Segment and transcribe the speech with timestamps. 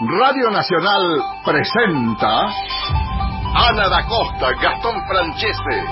[0.00, 2.46] Radio Nacional presenta
[3.54, 5.82] Ana da Costa, Gastón Francese,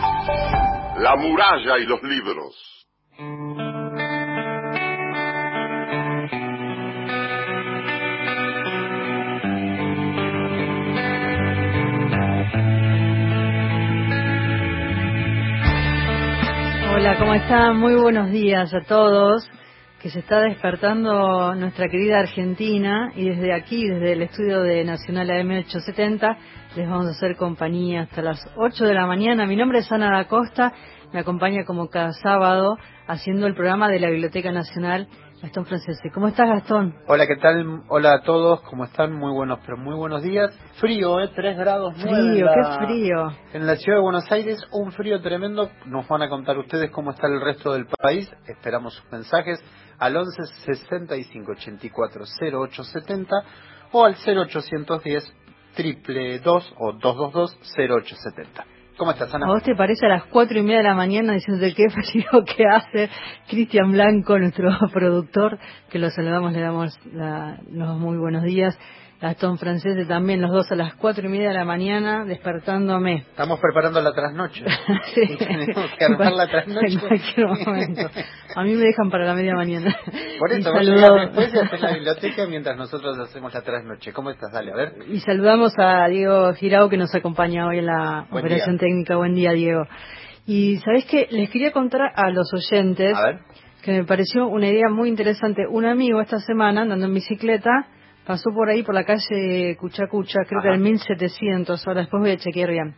[0.99, 2.87] La muralla y los libros.
[16.95, 17.79] Hola, ¿cómo están?
[17.79, 19.49] Muy buenos días a todos.
[20.01, 25.31] Que se está despertando nuestra querida Argentina y desde aquí, desde el estudio de Nacional
[25.31, 26.37] AM870,
[26.77, 29.47] les vamos a hacer compañía hasta las 8 de la mañana.
[29.47, 30.75] Mi nombre es Ana da Costa,
[31.13, 35.09] me acompaña como cada sábado haciendo el programa de la Biblioteca Nacional
[35.43, 36.11] Gastón Francese.
[36.13, 36.95] ¿Cómo estás, Gastón?
[37.07, 37.83] Hola, ¿qué tal?
[37.89, 39.13] Hola a todos, ¿cómo están?
[39.13, 40.51] Muy buenos, pero muy buenos días.
[40.81, 41.29] Frío, ¿eh?
[41.35, 43.29] 3 grados Frío, qué frío.
[43.53, 45.71] En la ciudad de Buenos Aires, un frío tremendo.
[45.85, 48.33] Nos van a contar ustedes cómo está el resto del país.
[48.47, 49.63] Esperamos sus mensajes
[49.99, 53.37] al 11 65 84 08 70
[53.93, 55.35] o al 0810
[55.75, 58.76] triple 2 o 222 0870.
[58.97, 59.45] ¿Cómo estás, Ana?
[59.47, 62.45] ¿A vos te parece a las cuatro y media de la mañana diciendo qué frío
[62.47, 63.11] que hace
[63.47, 65.59] Cristian Blanco, nuestro productor,
[65.91, 66.99] que lo saludamos, le damos
[67.71, 68.79] los muy buenos días.
[69.21, 73.25] Gastón Francese también, los dos a las cuatro y media de la mañana, despertándome.
[73.31, 74.63] Estamos preparando la trasnoche.
[75.15, 75.37] sí.
[75.39, 76.87] Tenemos que armar la trasnoche.
[76.87, 78.11] En cualquier momento.
[78.55, 79.97] A mí me dejan para la media mañana.
[80.39, 81.15] Por eso, saludo...
[81.17, 84.13] después de hacer la biblioteca mientras nosotros hacemos la trasnoche.
[84.13, 84.53] ¿Cómo estás?
[84.53, 84.93] Dale, a ver.
[85.09, 89.17] Y saludamos a Diego Girao que nos acompaña hoy en la operación técnica.
[89.17, 89.85] Buen día, Diego.
[90.45, 93.17] Y sabés que les quería contar a los oyentes
[93.83, 95.67] que me pareció una idea muy interesante.
[95.67, 97.89] Un amigo esta semana andando en bicicleta
[98.27, 102.33] pasó por ahí por la calle Cuchacucha, creo que era el 1700, ahora después voy
[102.33, 102.95] a chequear bien.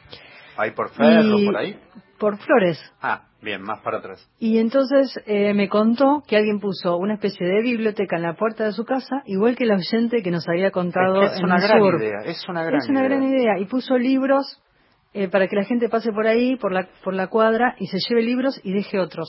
[0.56, 1.78] ¿Ahí por Ferro, por ahí?
[2.18, 2.78] Por Flores.
[3.00, 4.28] Ah, bien, más para atrás.
[4.40, 8.64] Y entonces eh, me contó que alguien puso una especie de biblioteca en la puerta
[8.64, 11.60] de su casa, igual que el oyente que nos había contado es, que es una
[11.60, 13.58] gran idea, es una gran Es una gran idea.
[13.60, 14.60] Y puso libros
[15.12, 17.98] eh, para que la gente pase por ahí, por la, por la cuadra, y se
[18.08, 19.28] lleve libros y deje otros.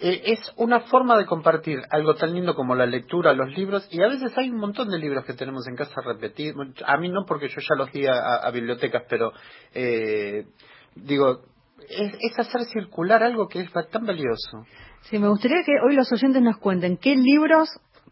[0.00, 4.00] Eh, es una forma de compartir algo tan lindo como la lectura, los libros, y
[4.00, 6.54] a veces hay un montón de libros que tenemos en casa repetir.
[6.86, 9.32] A mí no, porque yo ya los di a, bibliotecas, pero
[9.74, 10.46] eh,
[10.94, 11.40] digo,
[11.88, 14.66] es, es, hacer circular algo que es tan valioso.
[15.02, 17.68] Sí, me gustaría que hoy los oyentes nos cuenten qué libros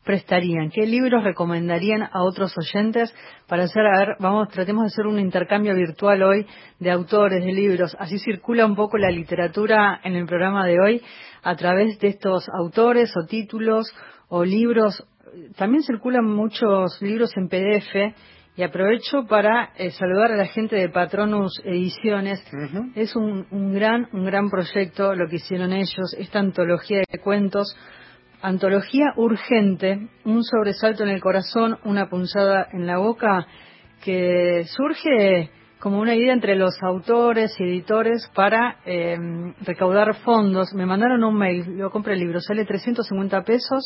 [0.07, 0.71] prestarían?
[0.71, 3.13] ¿Qué libros recomendarían a otros oyentes
[3.49, 6.47] para hacer, a ver, vamos, tratemos de hacer un intercambio virtual hoy
[6.79, 11.03] de autores, de libros, así circula un poco la literatura en el programa de hoy
[11.47, 13.87] a través de estos autores o títulos
[14.29, 15.07] o libros.
[15.57, 18.15] También circulan muchos libros en PDF
[18.57, 22.43] y aprovecho para eh, saludar a la gente de Patronus Ediciones.
[22.97, 27.77] Es un, un, gran, un gran proyecto lo que hicieron ellos, esta antología de cuentos
[28.43, 33.47] Antología urgente, un sobresalto en el corazón, una punzada en la boca,
[34.05, 39.17] que surge como una idea entre los autores y editores para eh,
[39.63, 40.73] recaudar fondos.
[40.75, 43.85] Me mandaron un mail, yo compré el libro, sale 350 pesos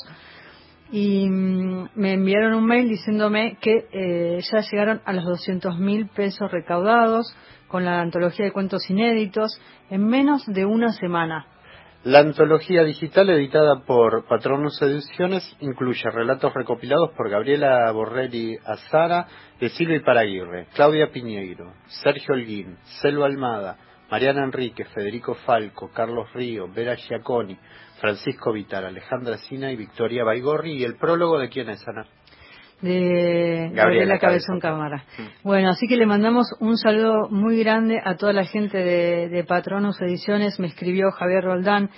[0.93, 6.07] y mm, me enviaron un mail diciéndome que eh, ya llegaron a los 200 mil
[6.09, 7.35] pesos recaudados
[7.69, 11.47] con la antología de cuentos inéditos en menos de una semana.
[12.03, 19.27] La antología digital editada por Patronus Ediciones incluye relatos recopilados por Gabriela Borrelli Azara,
[19.61, 23.77] de Silvia Paraguirre, Claudia Piñeiro, Sergio Holguín, Selva Almada,
[24.11, 27.59] Mariana Enrique, Federico Falco, Carlos Río, Vera Giaconi,
[28.01, 32.07] Francisco Vitar, Alejandra Sina y Victoria Baigorri y el prólogo de quién es Ana
[32.83, 35.05] de Gabriela Cabezón Cámara.
[35.43, 39.45] Bueno, así que le mandamos un saludo muy grande a toda la gente de, de
[39.45, 40.59] Patronos Ediciones.
[40.59, 41.91] Me escribió Javier Roldán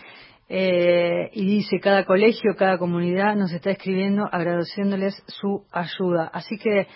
[0.54, 6.30] eh, y dice, cada colegio, cada comunidad nos está escribiendo agradeciéndoles su ayuda.
[6.32, 6.88] Así que,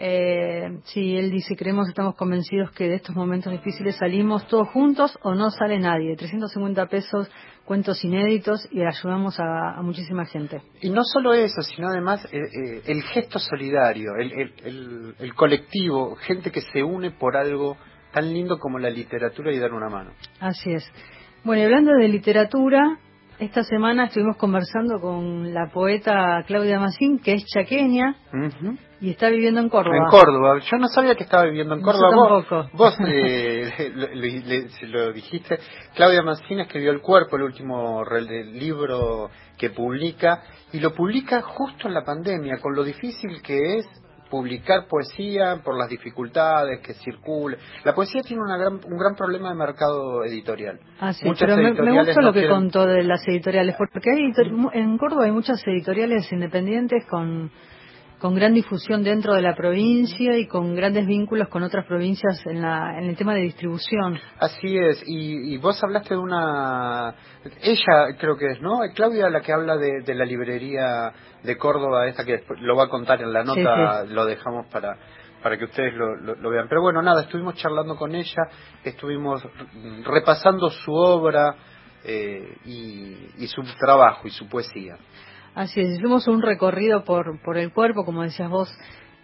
[0.00, 5.18] eh, si él dice, creemos, estamos convencidos que de estos momentos difíciles salimos todos juntos
[5.22, 6.14] o no sale nadie.
[6.14, 7.28] 350 pesos
[7.64, 10.62] cuentos inéditos y ayudamos a, muchísima gente.
[10.80, 16.52] Y no solo eso, sino además eh, eh, el gesto solidario, el, el, colectivo, gente
[16.52, 17.76] que se une por algo
[18.12, 20.12] tan lindo como la literatura y dar una mano.
[20.38, 20.88] Así es.
[21.42, 22.98] Bueno, y hablando de literatura,
[23.38, 28.16] esta semana estuvimos conversando con la poeta Claudia Massín, que es chaqueña
[29.00, 29.96] y está viviendo en Córdoba.
[29.96, 30.58] En Córdoba.
[30.58, 32.44] Yo no sabía que estaba viviendo en Córdoba.
[32.50, 33.92] Yo vos, eh,
[34.82, 35.58] lo, dijiste.
[35.94, 40.42] Claudia Massín escribió El Cuerpo, el último libro que publica,
[40.72, 43.86] y lo publica justo en la pandemia, con lo difícil que es
[44.30, 47.58] publicar poesía por las dificultades que circule.
[47.84, 50.78] La poesía tiene una gran, un gran problema de mercado editorial.
[51.00, 54.32] Ah, sí, pero me, gusta lo que contó de las editoriales, porque hay
[54.72, 57.50] en Córdoba hay muchas editoriales independientes con
[58.20, 62.60] con gran difusión dentro de la provincia y con grandes vínculos con otras provincias en,
[62.60, 64.18] la, en el tema de distribución.
[64.38, 67.14] Así es, y, vos hablaste de una,
[67.62, 68.80] ella creo que es, ¿no?
[68.94, 71.12] Claudia la que habla de, la librería
[71.42, 74.96] de Córdoba, esta que lo va a contar en la nota, lo dejamos para
[75.42, 76.66] para que ustedes lo, vean.
[76.68, 78.42] Pero bueno, nada, estuvimos charlando con ella,
[78.82, 79.40] estuvimos
[80.04, 81.54] repasando su obra
[82.02, 84.96] eh, y su trabajo y su poesía.
[85.58, 88.68] Así es, hicimos un recorrido por, por el cuerpo, como decías vos,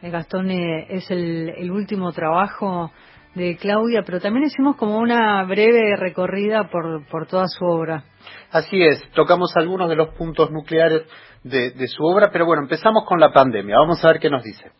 [0.02, 2.90] eh, Gastón, eh, es el, último trabajo
[3.36, 8.02] de Claudia, pero también hicimos como una breve recorrida por, por toda su obra.
[8.50, 11.02] Así es, tocamos algunos de los puntos nucleares
[11.44, 13.76] de, de su obra, pero bueno, empezamos con la pandemia.
[13.78, 14.72] Vamos a ver qué nos dice.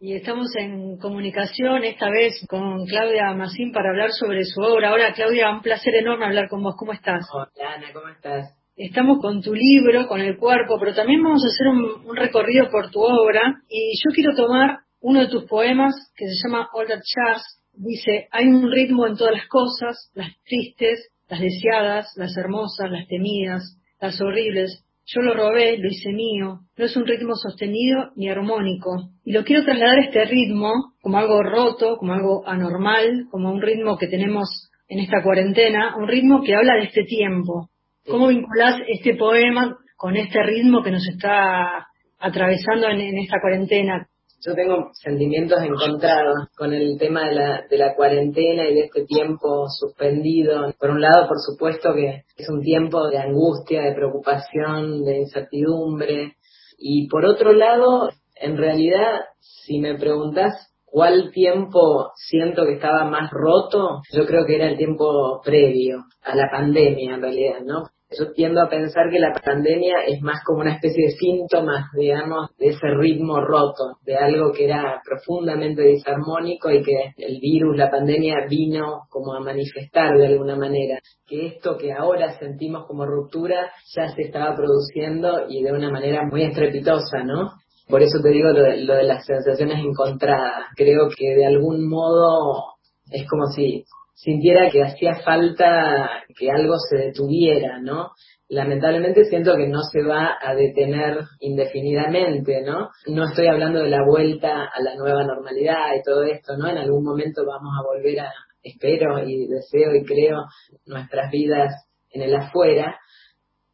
[0.00, 4.90] Y estamos en comunicación esta vez con Claudia Macín para hablar sobre su obra.
[4.90, 6.74] Ahora, Claudia, un placer enorme hablar con vos.
[6.78, 7.26] ¿Cómo estás?
[7.32, 8.59] Hola, Ana, ¿cómo estás?
[8.86, 12.90] Estamos con tu libro, con el cuerpo, pero también vamos a hacer un, recorrido por
[12.90, 17.00] tu obra y yo quiero tomar uno de tus poemas que se llama All That
[17.04, 17.42] Jazz.
[17.72, 23.06] Dice, hay un ritmo en todas las cosas, las tristes, las deseadas, las hermosas, las
[23.06, 24.84] temidas, las horribles.
[25.06, 26.60] Yo lo robé, lo hice mío.
[26.76, 29.10] No es un ritmo sostenido ni armónico.
[29.24, 33.96] Y lo quiero trasladar este ritmo como algo roto, como algo anormal, como un ritmo
[33.96, 37.69] que tenemos en esta cuarentena, un ritmo que habla de este tiempo,
[38.06, 41.86] ¿Cómo vinculás este poema con este ritmo que nos está
[42.18, 44.06] atravesando en, esta cuarentena?
[44.44, 49.04] Yo tengo sentimientos encontrados con el tema de la, de la cuarentena y de este
[49.04, 50.72] tiempo suspendido.
[50.78, 56.36] Por un lado, por supuesto que es un tiempo de angustia, de preocupación, de incertidumbre.
[56.78, 63.30] Y por otro lado, en realidad, si me preguntas cuál tiempo siento que estaba más
[63.30, 67.84] roto, yo creo que era el tiempo previo a la pandemia en realidad, ¿no?
[68.18, 72.50] Yo tiendo a pensar que la pandemia es más como una especie de síntomas, digamos,
[72.58, 77.88] de ese ritmo roto, de algo que era profundamente disarmónico y que el virus, la
[77.88, 80.98] pandemia vino como a manifestar de alguna manera.
[81.24, 86.24] Que esto que ahora sentimos como ruptura ya se estaba produciendo y de una manera
[86.28, 87.52] muy estrepitosa, ¿no?
[87.90, 90.66] Por eso te digo lo de, lo de las sensaciones encontradas.
[90.76, 92.76] Creo que de algún modo
[93.10, 93.84] es como si
[94.14, 98.10] sintiera que hacía falta que algo se detuviera, ¿no?
[98.48, 102.90] Lamentablemente siento que no se va a detener indefinidamente, ¿no?
[103.06, 106.68] No estoy hablando de la vuelta a la nueva normalidad y todo esto, ¿no?
[106.68, 108.32] En algún momento vamos a volver a,
[108.62, 110.44] espero y deseo y creo,
[110.84, 111.72] nuestras vidas
[112.10, 112.98] en el afuera,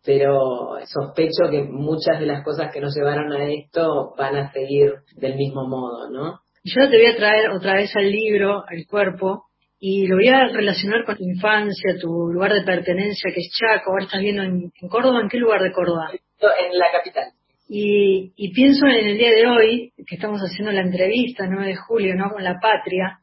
[0.06, 4.94] pero sospecho que muchas de las cosas que nos llevaron a esto van a seguir
[5.16, 6.40] del mismo modo, ¿no?
[6.62, 9.46] Yo te voy a traer otra vez al libro, al cuerpo,
[9.78, 13.90] y lo voy a relacionar con tu infancia, tu lugar de pertenencia, que es Chaco,
[13.90, 16.10] ahora estás viendo en, Córdoba, ¿en qué lugar de Córdoba?
[16.12, 17.32] En la capital.
[17.68, 21.76] Y, y, pienso en el día de hoy, que estamos haciendo la entrevista, 9 de
[21.76, 22.30] julio, ¿no?
[22.30, 23.18] Con la patria,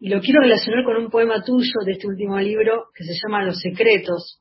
[0.00, 3.44] y lo quiero relacionar con un poema tuyo de este último libro que se llama
[3.44, 4.40] Los Secretos,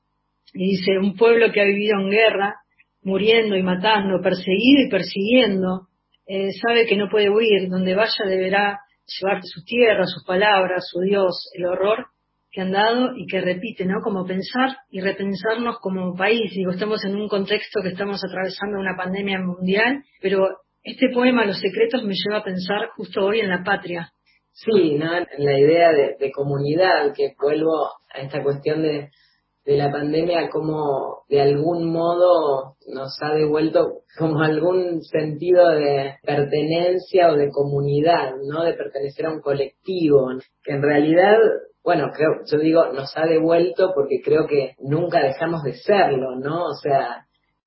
[0.54, 2.56] dice, un pueblo que ha vivido en guerra,
[3.02, 5.88] muriendo y matando, perseguido y persiguiendo,
[6.26, 11.02] eh, sabe que no puede huir, donde vaya deberá llevar su tierra, sus palabras, su
[11.02, 12.08] Dios, el horror
[12.50, 14.00] que han dado y que repite, ¿no?
[14.04, 16.54] Como pensar y repensarnos como país.
[16.56, 20.50] Digo, estamos en un contexto que estamos atravesando una pandemia mundial, pero
[20.84, 24.12] este poema, Los secretos, me lleva a pensar justo hoy en la patria.
[24.52, 25.12] Sí, ¿no?
[25.40, 29.10] La idea de, de comunidad, que vuelvo a esta cuestión de,
[29.66, 37.32] de la pandemia como de algún modo nos ha devuelto como algún sentido de pertenencia
[37.32, 38.64] o de comunidad, ¿no?
[38.64, 40.30] De pertenecer a un colectivo,
[40.64, 41.38] que en realidad,
[41.84, 46.66] bueno, creo, yo digo, nos ha devuelto porque creo que nunca dejamos de serlo, ¿no?
[46.66, 47.26] O sea,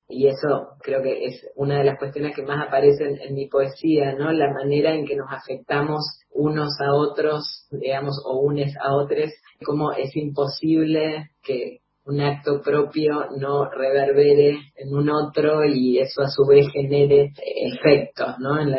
[0.08, 4.14] y eso creo que es una de las cuestiones que más aparecen en mi poesía,
[4.14, 4.30] ¿no?
[4.32, 9.30] La manera en que nos afectamos unos a otros, digamos, o unes a otros,
[9.64, 16.28] como es imposible que un acto propio no reverbere en un otro y eso a
[16.28, 18.60] su vez genere efectos, ¿no?
[18.60, 18.70] En,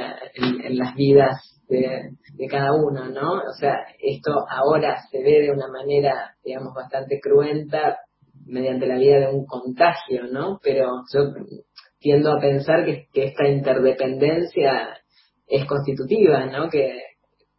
[0.78, 2.12] las vidas de,
[2.50, 3.34] cada uno, ¿no?
[3.34, 7.98] O sea, esto ahora se ve de una manera, digamos, bastante cruenta
[8.46, 10.60] mediante la vida de un contagio, ¿no?
[10.64, 11.34] Pero yo
[12.00, 14.98] tiendo a pensar que, esta interdependencia
[15.48, 16.70] es constitutiva, ¿no?
[16.70, 17.02] Que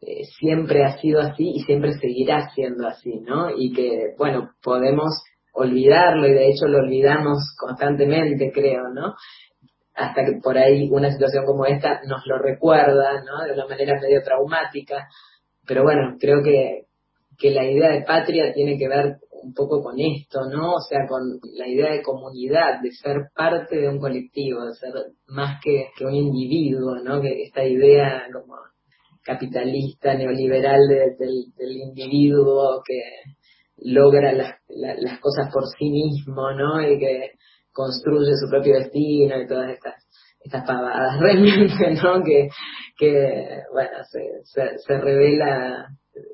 [0.00, 3.50] eh, siempre ha sido así y siempre seguirá siendo así, ¿no?
[3.54, 5.12] Y que, bueno, podemos
[5.58, 9.14] olvidarlo y de hecho lo olvidamos constantemente, creo, ¿no?
[9.98, 13.44] hasta que por ahí una situación como esta nos lo recuerda, ¿no?
[13.44, 15.08] De una manera medio traumática.
[15.66, 16.86] Pero bueno, creo que,
[17.36, 20.74] que la idea de patria tiene que ver un poco con esto, ¿no?
[20.74, 24.92] O sea, con la idea de comunidad, de ser parte de un colectivo, de ser
[25.26, 27.20] más que, que un individuo, ¿no?
[27.20, 28.54] Que esta idea como
[29.24, 30.80] capitalista, neoliberal
[31.18, 33.00] del, individuo que
[33.80, 36.82] logra las, las cosas por sí mismo, ¿no?
[36.82, 37.32] Y que
[37.72, 40.08] construye su propio destino y todas estas
[40.40, 42.22] estas pavadas realmente, ¿no?
[42.22, 42.48] Que,
[42.96, 45.88] que bueno, se, se, revela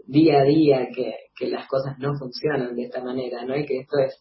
[0.06, 3.56] día a día que, que las cosas no funcionan de esta manera, ¿no?
[3.56, 4.20] Y que esto es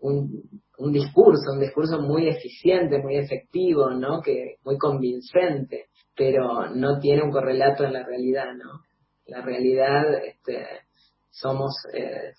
[0.00, 0.42] un,
[0.78, 4.20] un discurso, un discurso muy eficiente, muy efectivo, ¿no?
[4.20, 5.86] Que muy convincente,
[6.16, 8.80] pero no tiene un correlato en la realidad, ¿no?
[9.26, 10.66] La realidad, este,
[11.30, 12.32] somos eh,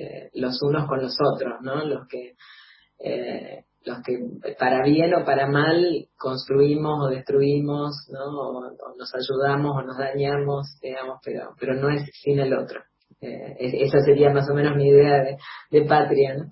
[0.00, 1.84] eh, los unos con los otros, ¿no?
[1.84, 2.34] Los que
[2.98, 4.18] eh, los que
[4.58, 8.24] para bien o para mal construimos o destruimos, ¿no?
[8.24, 12.82] O, nos ayudamos o nos dañamos, digamos, pero, pero no es sin el otro.
[13.20, 15.36] Eh, esa sería más o menos mi idea de,
[15.70, 16.50] de patria, ¿no?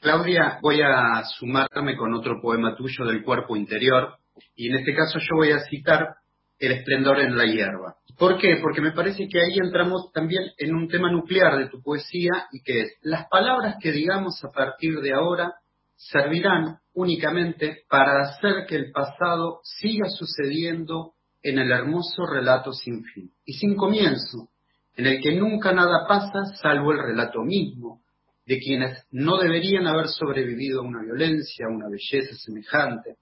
[0.00, 4.14] Claudia, voy a sumarme con otro poema tuyo del cuerpo interior,
[4.54, 6.16] y en este caso yo voy a citar
[6.60, 7.96] El esplendor en la hierba.
[8.16, 8.58] ¿Por qué?
[8.62, 12.62] Porque me parece que ahí entramos también en un tema nuclear de tu poesía y
[12.62, 15.54] que es, las palabras que digamos a partir de ahora
[15.96, 23.30] servirán únicamente para hacer que el pasado siga sucediendo en el hermoso relato sin fin
[23.44, 24.50] y sin comienzo,
[24.96, 28.02] en el que nunca nada pasa salvo el relato mismo
[28.46, 33.16] de quienes no deberían haber sobrevivido a una violencia, a una belleza semejante.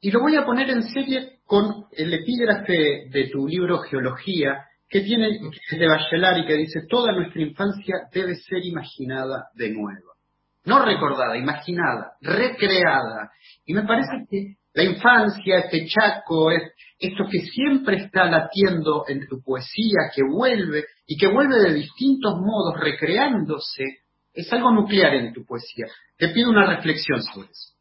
[0.00, 5.00] Y lo voy a poner en serie con el epígrafe de tu libro Geología, que
[5.00, 5.38] tiene
[5.68, 10.10] que de Bachelard y que dice toda nuestra infancia debe ser imaginada de nuevo
[10.64, 13.30] no recordada, imaginada, recreada.
[13.64, 19.42] Y me parece que la infancia, este chaco, esto que siempre está latiendo en tu
[19.42, 23.84] poesía, que vuelve y que vuelve de distintos modos, recreándose,
[24.32, 25.86] es algo nuclear en tu poesía.
[26.16, 27.74] Te pido una reflexión sobre eso.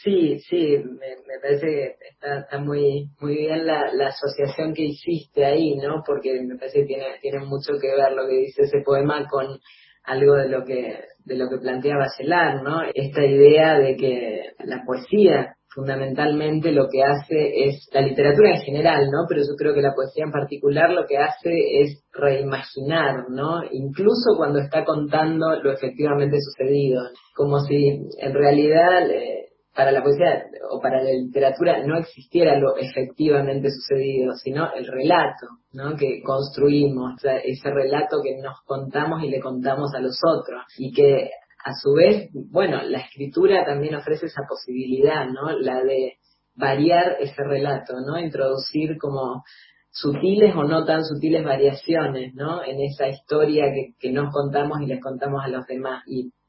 [0.00, 5.74] Sí, sí, me, parece que está, muy muy bien la, la, asociación que hiciste ahí,
[5.74, 6.04] ¿no?
[6.06, 9.58] Porque me parece que tiene, tiene mucho que ver lo que dice ese poema con
[10.04, 12.82] algo de lo que de lo que plantea Bachelard, ¿no?
[12.94, 19.10] Esta idea de que la poesía fundamentalmente lo que hace es la literatura en general,
[19.10, 19.26] ¿no?
[19.28, 23.62] Pero yo creo que la poesía en particular lo que hace es reimaginar, ¿no?
[23.72, 27.02] Incluso cuando está contando lo efectivamente sucedido,
[27.34, 29.47] como si en realidad eh,
[29.78, 35.46] para la poesía o para la literatura no existiera lo efectivamente sucedido, sino el relato
[35.72, 35.94] ¿no?
[35.96, 41.30] que construimos, ese relato que nos contamos y le contamos a los otros y que
[41.64, 45.56] a su vez, bueno, la escritura también ofrece esa posibilidad, ¿no?
[45.60, 46.14] La de
[46.56, 48.18] variar ese relato, ¿no?
[48.18, 49.44] Introducir como
[49.92, 52.64] sutiles o no tan sutiles variaciones, ¿no?
[52.64, 56.02] En esa historia que, que nos contamos y les contamos a los demás.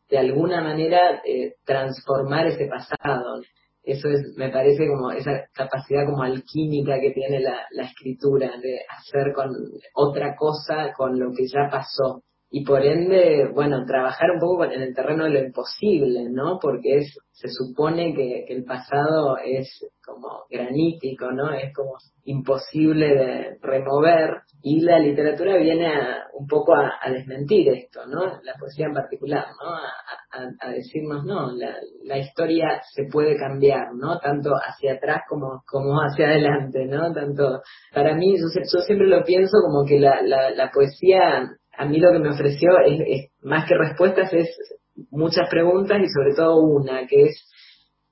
[0.10, 3.42] De alguna manera eh, transformar ese pasado.
[3.84, 8.82] Eso es, me parece como esa capacidad como alquímica que tiene la, la escritura, de
[8.90, 9.52] hacer con
[9.94, 14.82] otra cosa con lo que ya pasó y por ende, bueno, trabajar un poco en
[14.82, 16.58] el terreno de lo imposible, ¿no?
[16.60, 19.70] Porque es, se supone que, el pasado es
[20.04, 21.54] como granítico, ¿no?
[21.54, 21.92] Es como
[22.24, 25.94] imposible de remover y la literatura viene
[26.34, 28.22] un poco a, desmentir esto, ¿no?
[28.42, 29.76] La poesía en particular, ¿no?
[30.60, 34.20] A, decirnos, no, la, la, historia se puede cambiar, ¿no?
[34.20, 37.14] Tanto hacia atrás como, como hacia adelante, ¿no?
[37.14, 37.62] Tanto,
[37.94, 41.98] para mí, yo, yo siempre lo pienso como que la, la, la poesía a mí
[41.98, 44.50] lo que me ofreció es, más que respuestas, es
[45.12, 47.50] muchas preguntas y sobre todo una, que es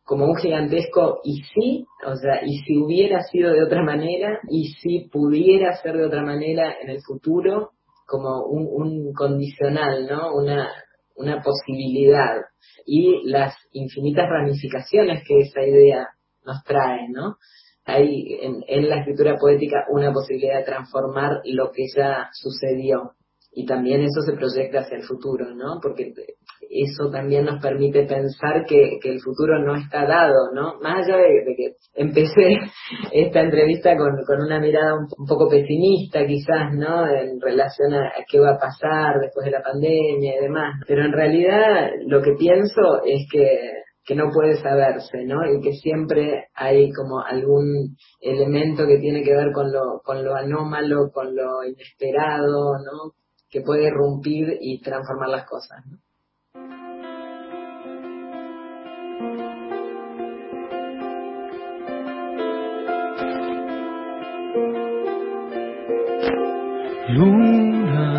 [0.05, 4.69] como un gigantesco y si, o sea, y si hubiera sido de otra manera, y
[4.81, 7.71] si pudiera ser de otra manera en el futuro,
[8.05, 10.33] como un, un condicional, ¿no?
[10.33, 10.71] Una,
[11.17, 12.37] una posibilidad.
[12.85, 16.07] Y las infinitas ramificaciones que esa idea
[16.45, 17.35] nos trae, ¿no?
[17.83, 23.16] Hay en, en la escritura poética una posibilidad de transformar lo que ya sucedió
[23.57, 25.79] y también eso se proyecta hacia el futuro, ¿no?
[25.81, 26.13] Porque
[26.69, 30.79] eso también nos permite pensar que, el futuro no está dado, ¿no?
[30.79, 32.59] Más allá de, que empecé
[33.11, 34.13] esta entrevista con,
[34.45, 37.09] una mirada un, poco pesimista quizás, ¿no?
[37.09, 40.75] En relación a, qué va a pasar después de la pandemia y demás.
[40.87, 43.47] Pero en realidad lo que pienso es que
[44.05, 45.39] que no puede saberse, ¿no?
[45.51, 50.33] Y que siempre hay como algún elemento que tiene que ver con lo, con lo
[50.33, 53.11] anómalo, con lo inesperado, ¿no?
[53.49, 55.85] que puede irrumpir y transformar las cosas.
[55.85, 55.97] ¿no?
[67.09, 68.11] Luna,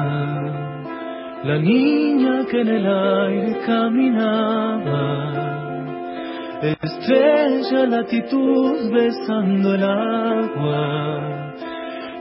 [1.45, 5.29] la niña que en el aire caminaba,
[6.63, 11.48] estrella latitud besando el agua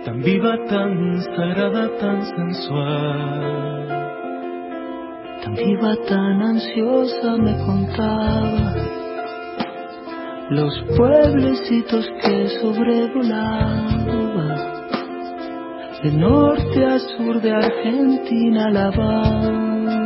[0.08, 3.88] tan viva, tan sagrada, tan sensual.
[5.44, 8.72] Tan viva, tan ansiosa me contaba
[10.50, 14.48] los pueblecitos que sobrevolaba.
[16.04, 20.00] De norte a sur de Argentina La Habana,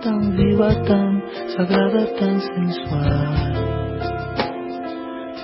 [0.00, 1.24] tan viva, tan
[1.56, 3.55] sagrada, tan sensual,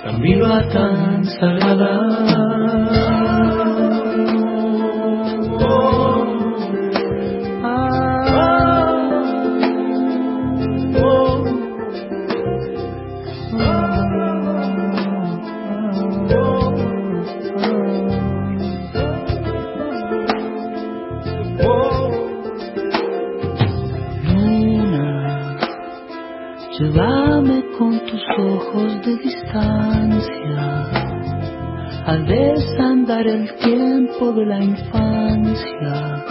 [0.03, 1.93] tan viva, tan sagrada.
[28.73, 30.63] De distancia
[32.07, 36.25] al desandar el tiempo de la infancia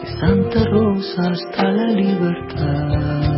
[0.00, 3.36] de Santa Rosa hasta la libertad.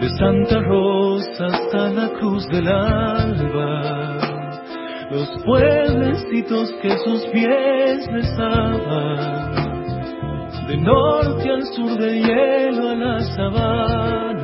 [0.00, 4.16] De Santa Rosa hasta la cruz del alba
[5.10, 9.50] los pueblecitos que sus pies besaban
[10.66, 14.39] de norte al sur del hielo a la sabana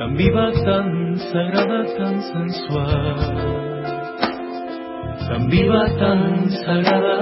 [0.00, 3.20] tan viva, tan sagrada, tan sensual,
[5.28, 7.16] tan viva, tan sagrada.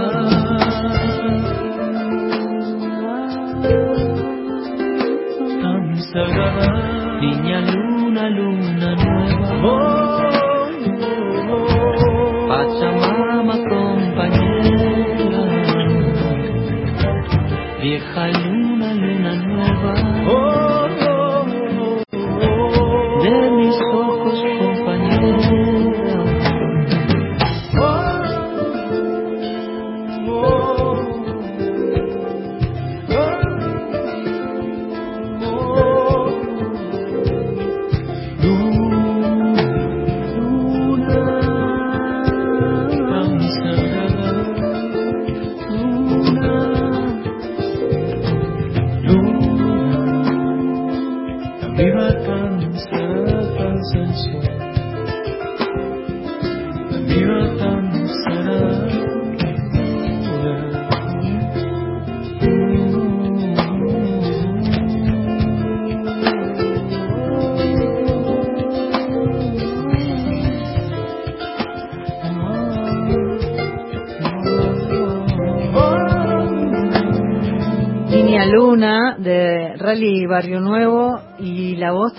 [5.58, 6.70] Tan sagrada,
[7.18, 9.97] niña luna, luna nueva.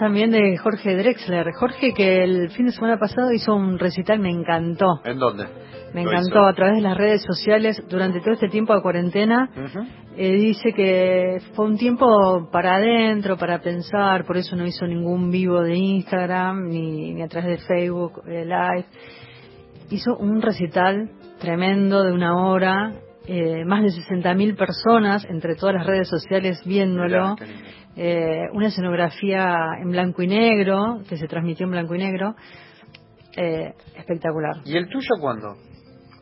[0.10, 1.52] También de Jorge Drexler.
[1.54, 5.02] Jorge que el fin de semana pasado hizo un recital, me encantó.
[5.06, 5.46] ¿En dónde?
[5.94, 9.52] Me encantó a través de las redes sociales durante todo este tiempo de cuarentena.
[10.18, 15.30] Eh, dice que fue un tiempo para adentro, para pensar, por eso no hizo ningún
[15.30, 18.86] vivo de Instagram ni, ni a través de Facebook eh, Live.
[19.92, 22.94] Hizo un recital tremendo de una hora,
[23.28, 27.36] eh, más de 60.000 personas entre todas las redes sociales viéndolo.
[27.96, 32.36] Eh, una escenografía en blanco y negro, que se transmitió en blanco y negro,
[33.36, 34.58] eh, espectacular.
[34.66, 35.56] ¿Y el tuyo cuándo?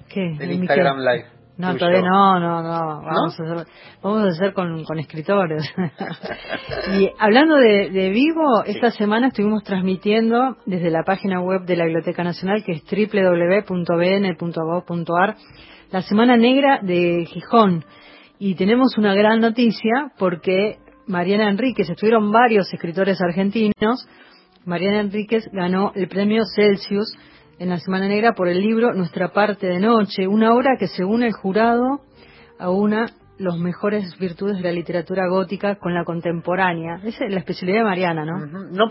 [0.09, 0.35] ¿Qué?
[0.39, 1.37] El Instagram Live.
[1.57, 3.01] No, todavía no, no, no.
[3.01, 3.65] Vamos, A, hacer,
[4.03, 5.63] vamos a hacer con, escritores.
[6.99, 11.85] y hablando de, de, vivo, esta semana estuvimos transmitiendo desde la página web de la
[11.85, 13.65] Biblioteca Nacional, que es www.bn.gov.ar,
[15.91, 17.83] la Semana Negra de Gijón.
[18.37, 20.77] Y tenemos una gran noticia porque
[21.07, 24.07] Mariana Enríquez, estuvieron varios escritores argentinos.
[24.65, 27.17] Mariana Enríquez ganó el premio Celsius
[27.59, 31.23] en la Semana Negra por el libro Nuestra parte de noche, una obra que según
[31.23, 32.01] el jurado
[32.59, 33.05] aúna
[33.39, 36.99] los mejores virtudes de la literatura gótica con la contemporánea.
[37.03, 38.45] Esa es la especialidad de Mariana, ¿no?
[38.45, 38.89] no,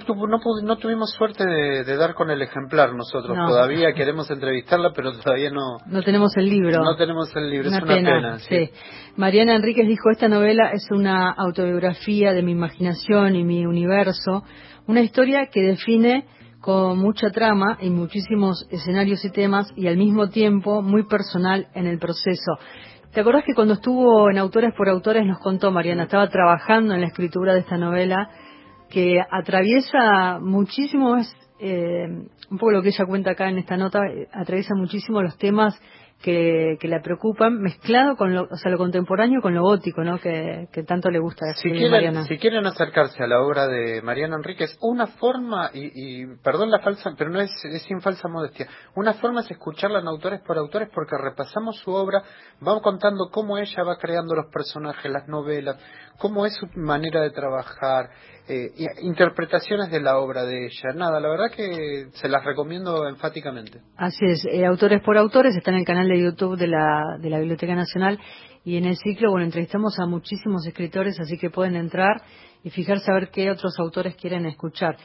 [0.63, 3.37] no, tuvimos suerte de, dar con el ejemplar nosotros.
[3.37, 5.79] Todavía queremos entrevistarla, pero todavía no...
[5.87, 6.83] No tenemos el libro.
[6.83, 8.39] No tenemos el libro, es una pena.
[8.39, 8.71] sí.
[9.17, 14.45] Mariana Enríquez dijo, esta novela es una autobiografía de mi imaginación y mi universo,
[14.87, 16.27] una historia que define
[16.61, 21.87] con mucha trama y muchísimos escenarios y temas y al mismo tiempo muy personal en
[21.87, 22.59] el proceso.
[23.17, 27.01] ¿Te acordás que cuando estuvo en Autores por Autores nos contó Mariana, estaba trabajando en
[27.01, 28.29] la escritura de esta novela
[28.91, 32.05] que atraviesa muchísimo, es eh,
[32.51, 34.01] un poco lo que ella cuenta acá en esta nota,
[34.35, 35.81] atraviesa muchísimo los temas
[36.23, 40.19] que, que la preocupan, mezclado con lo, o sea, lo contemporáneo con lo gótico, ¿no?
[40.19, 42.25] Que, que tanto le gusta si quieren, Mariana.
[42.25, 46.81] Si quieren acercarse a la obra de Mariana Enríquez, una forma, y, y perdón la
[46.81, 50.57] falsa, pero no es, es, sin falsa modestia, una forma es escucharla en autores por
[50.59, 52.23] autores porque repasamos su obra,
[52.61, 55.77] vamos contando cómo ella va creando los personajes, las novelas,
[56.19, 58.09] cómo es su manera de trabajar,
[58.49, 58.71] eh,
[59.03, 60.93] interpretaciones de la obra de ella.
[60.95, 63.81] Nada, la verdad que se las recomiendo enfáticamente.
[63.97, 67.31] Así es, eh, Autores por Autores está en el canal de YouTube de la, de
[67.31, 68.19] la Biblioteca Nacional
[68.65, 72.23] y en el ciclo, bueno, entrevistamos a muchísimos escritores, así que pueden entrar
[72.65, 74.97] y fijarse a ver qué otros autores quieren escuchar.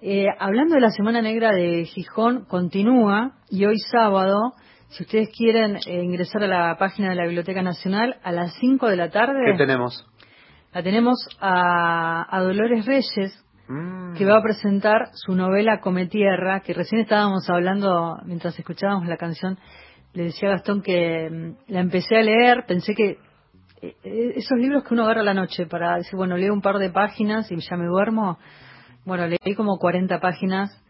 [0.00, 4.54] Eh, hablando de la Semana Negra de Gijón, continúa y hoy sábado,
[4.88, 8.88] si ustedes quieren eh, ingresar a la página de la Biblioteca Nacional, a las 5
[8.88, 9.38] de la tarde.
[9.44, 10.04] ¿Qué tenemos?
[10.72, 14.14] La tenemos a, a Dolores Reyes, Mm.
[14.16, 19.16] que va a presentar su novela Come Tierra, que recién estábamos hablando mientras escuchábamos la
[19.16, 19.58] canción.
[20.12, 23.18] Le decía a Gastón que mm, la empecé a leer, pensé que
[23.80, 26.60] eh, eh, esos libros que uno agarra a la noche para decir, bueno, leo un
[26.60, 28.38] par de páginas y ya me duermo.
[29.04, 30.81] Bueno, leí como 40 páginas,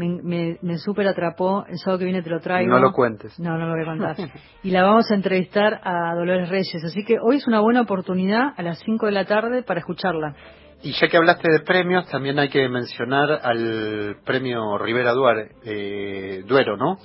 [0.00, 2.70] me, me, me súper atrapó, el sábado que viene te lo traigo.
[2.70, 3.38] No lo cuentes.
[3.38, 4.16] No, no lo voy a contar.
[4.62, 8.54] y la vamos a entrevistar a Dolores Reyes, así que hoy es una buena oportunidad
[8.56, 10.34] a las 5 de la tarde para escucharla.
[10.82, 16.42] Y ya que hablaste de premios, también hay que mencionar al premio Rivera Duar, eh,
[16.48, 16.96] Duero, ¿no?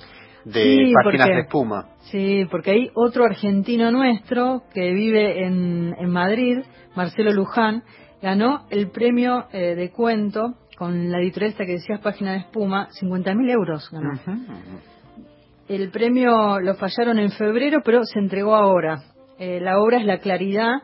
[0.46, 1.84] De Sí, Páginas porque- de Espuma.
[2.10, 6.60] Sí, porque hay otro argentino nuestro que vive en, en Madrid,
[6.94, 7.82] Marcelo Luján,
[8.22, 12.88] ganó el premio eh, de cuento con la editorial esta que decías Página de Espuma,
[13.00, 14.12] 50.000 euros ganó.
[15.68, 19.02] El premio lo fallaron en febrero, pero se entregó ahora.
[19.38, 20.74] Eh, la obra es La Claridad,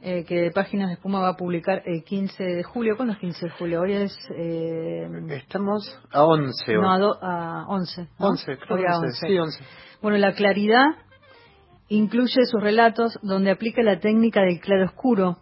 [0.00, 2.96] eh, que Páginas de Espuma va a publicar el 15 de julio.
[2.96, 3.80] ¿Cuándo es 15 de julio?
[3.82, 4.18] Hoy es...
[4.36, 6.82] eh, Estamos a 11 hoy.
[6.82, 8.08] no, a, do- a 11.
[8.18, 8.26] ¿no?
[8.28, 9.26] 11, creo Hoy a 11, 11.
[9.26, 9.64] sí, 11.
[10.00, 10.86] Bueno, la claridad
[11.88, 15.38] incluye sus relatos donde aplica la técnica del claroscuro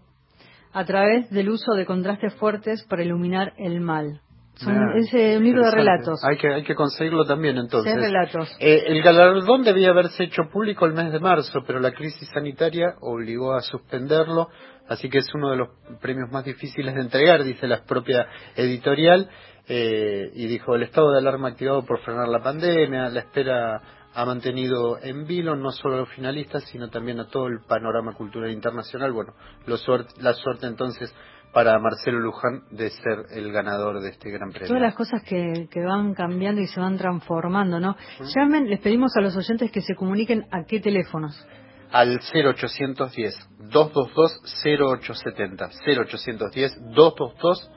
[0.73, 4.21] a través del uso de contrastes fuertes para iluminar el mal.
[4.55, 6.23] Son, Ah, es eh, un libro de relatos.
[6.25, 7.93] Hay que, hay que conseguirlo también entonces.
[7.93, 8.55] Seis relatos.
[8.61, 12.95] Eh, el galardón debía haberse hecho público el mes de marzo, pero la crisis sanitaria
[13.01, 14.49] obligó a suspenderlo,
[14.89, 15.69] así que es uno de los
[16.01, 19.29] premios más difíciles de entregar, dice la propia editorial,
[19.69, 23.81] eh, y dijo el estado de alarma activado por frenar la pandemia, la espera
[24.15, 28.13] ha mantenido en vilo no solo a los finalistas, sino también a todo el panorama
[28.15, 29.13] cultural internacional.
[29.13, 29.33] Bueno,
[29.67, 31.15] lo suerte- la suerte entonces
[31.53, 34.69] para Marcelo Luján de ser el ganador de este gran premio.
[34.69, 37.95] Todas las cosas que, que van cambiando y se van transformando, ¿no?
[38.35, 41.47] Llamen, les pedimos a los oyentes que se comuniquen a qué teléfonos.
[41.91, 43.35] al 0810
[43.71, 47.71] 222 0870 0810 222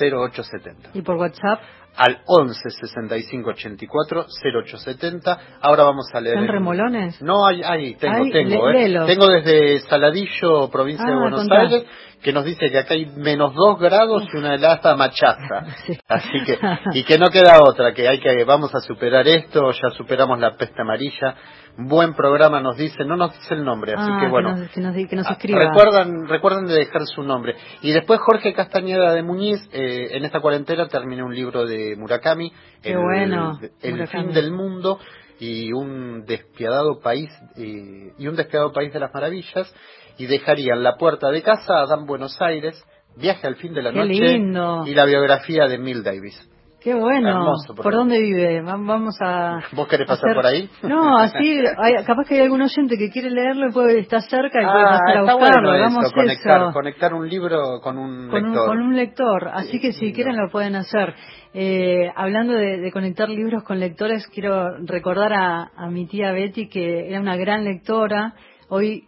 [0.00, 1.60] 0870 Y por WhatsApp,
[1.96, 7.22] al 11 65 84 0870 ahora vamos a leer ¿están el- remolones?
[7.22, 9.06] no hay hay tengo Ay, tengo eh.
[9.06, 11.60] tengo desde Saladillo provincia de Ah, Buenos contá.
[11.60, 11.84] Aires
[12.22, 15.98] que nos dice que acá hay menos 2 grados y una helada machaza Sí.
[16.08, 16.58] así que
[16.94, 20.56] y que no queda otra que hay que vamos a superar esto ya superamos la
[20.56, 21.34] peste amarilla
[21.78, 24.80] buen programa nos dice no nos dice el nombre así Ah, que bueno nos, que
[24.80, 25.60] nos, que nos Ah, escriba.
[25.60, 27.54] Recuerdan, recuerden de dejar su nombre.
[27.82, 32.50] Y después Jorge Castañeda de Muñiz, eh, en esta cuarentena terminó un libro de Murakami,
[32.82, 34.24] Qué El, bueno, el Murakami.
[34.24, 34.98] fin del mundo
[35.38, 39.74] y un despiadado país eh, y un despiadado país de las maravillas
[40.18, 42.82] y dejarían la puerta de casa a Dan Buenos Aires,
[43.18, 44.82] viaje al fin de la Qué noche lindo.
[44.86, 46.40] y la biografía de Mill Davis.
[46.86, 47.28] Qué bueno.
[47.30, 48.62] Hermoso ¿Por dónde vive?
[48.62, 49.58] Va- Vamos a.
[49.72, 50.70] ¿Vos querés pasar hacer- por ahí?
[50.84, 54.62] No, así, hay- capaz que hay algún oyente que quiere leerlo y puede estar cerca
[54.62, 55.68] y puede Ah, pasar a buscarlo.
[55.68, 56.72] bueno Hagamos eso, conectar, eso.
[56.72, 58.68] conectar un libro con un Con un, lector.
[58.68, 61.12] con un lector, así Sí, que si quieren lo pueden hacer.
[61.54, 66.68] Eh, hablando de, de conectar libros con lectores, quiero recordar a, a mi tía Betty
[66.68, 68.34] que era una gran lectora,
[68.68, 69.02] hoy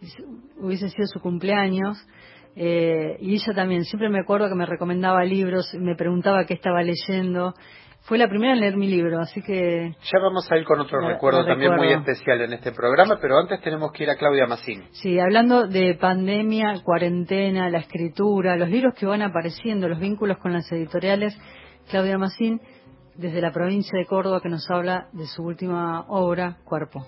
[0.57, 1.97] hubiese sido su cumpleaños,
[2.61, 6.83] eh, y ella también, siempre me acuerdo que me recomendaba libros, me preguntaba qué estaba
[6.83, 7.53] leyendo,
[8.01, 10.99] fue la primera en leer mi libro, así que Ya vamos a ir con otro
[10.99, 14.15] La- recuerdo la también muy especial en este programa, pero antes tenemos que ir a
[14.17, 14.83] Claudia Massín.
[14.91, 20.51] Sí, hablando de pandemia, cuarentena, la escritura, los libros que van apareciendo, los vínculos con
[20.51, 21.37] las editoriales,
[21.89, 22.59] Claudia Massín,
[23.15, 27.05] desde la provincia de Córdoba, que nos habla de su última obra, Cuerpo.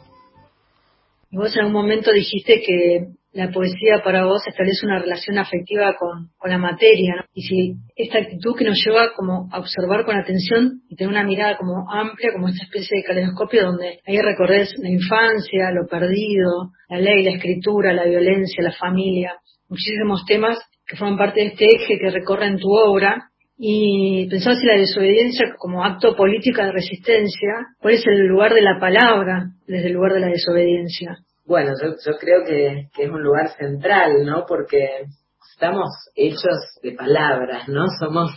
[1.30, 5.96] Y vos en un momento dijiste que la poesía para vos establece una relación afectiva
[5.98, 7.24] con, la materia, ¿no?
[7.34, 11.24] Y si esta actitud que nos lleva como a observar con atención y tener una
[11.24, 16.72] mirada como amplia, como esta especie de caleidoscopio donde ahí recorres la infancia, lo perdido,
[16.90, 19.36] la ley, la escritura, la violencia, la familia,
[19.70, 24.66] muchísimos temas que forman parte de este eje que recorren tu obra y pensaba si
[24.66, 29.88] la desobediencia como acto político de resistencia, ¿cuál es el lugar de la palabra desde
[29.88, 31.20] el lugar de la desobediencia?
[31.52, 34.46] Bueno, yo, creo que, es un lugar central, ¿no?
[34.48, 35.04] Porque
[35.54, 37.88] estamos hechos de palabras, ¿no?
[38.00, 38.32] Somos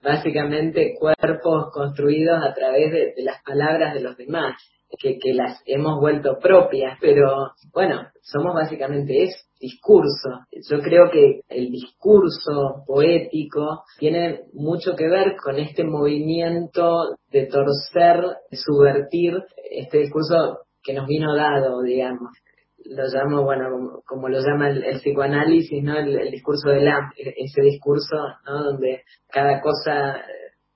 [0.00, 4.54] básicamente cuerpos construidos a través de las palabras de los demás
[5.00, 10.46] que, las hemos vuelto propias, pero bueno, somos básicamente eso, discurso.
[10.70, 18.22] Yo creo que el discurso poético tiene mucho que ver con este movimiento de torcer,
[18.48, 22.30] de subvertir este discurso que nos vino dado, digamos
[22.84, 25.98] lo llamo, bueno, como, lo llama el, psicoanálisis, ¿no?
[25.98, 28.16] El, discurso del AM, ese discurso,
[28.46, 28.64] ¿no?
[28.64, 30.22] Donde cada cosa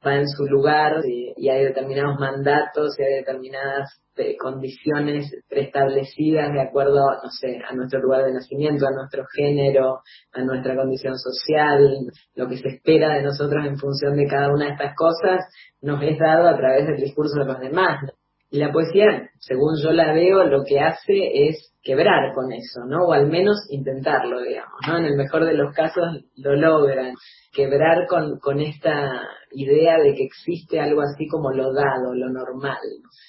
[0.06, 6.60] va en su lugar y, hay determinados mandatos y hay determinadas eh, condiciones preestablecidas de
[6.60, 10.00] acuerdo, no sé, a nuestro lugar de nacimiento, a nuestro género,
[10.32, 11.98] a nuestra condición social,
[12.34, 15.44] lo que se espera de nosotros en función de cada una de estas cosas,
[15.80, 17.98] nos es dado a través del discurso de los demás.
[18.04, 18.23] Y
[18.58, 23.06] la poesía, según yo la veo, lo que hace es quebrar con eso, ¿no?
[23.06, 24.98] O al menos intentarlo, digamos, ¿no?
[24.98, 26.04] En el mejor de los casos
[26.36, 27.14] lo logran
[27.52, 32.78] quebrar con, con esta idea de que existe algo así como lo dado, lo normal,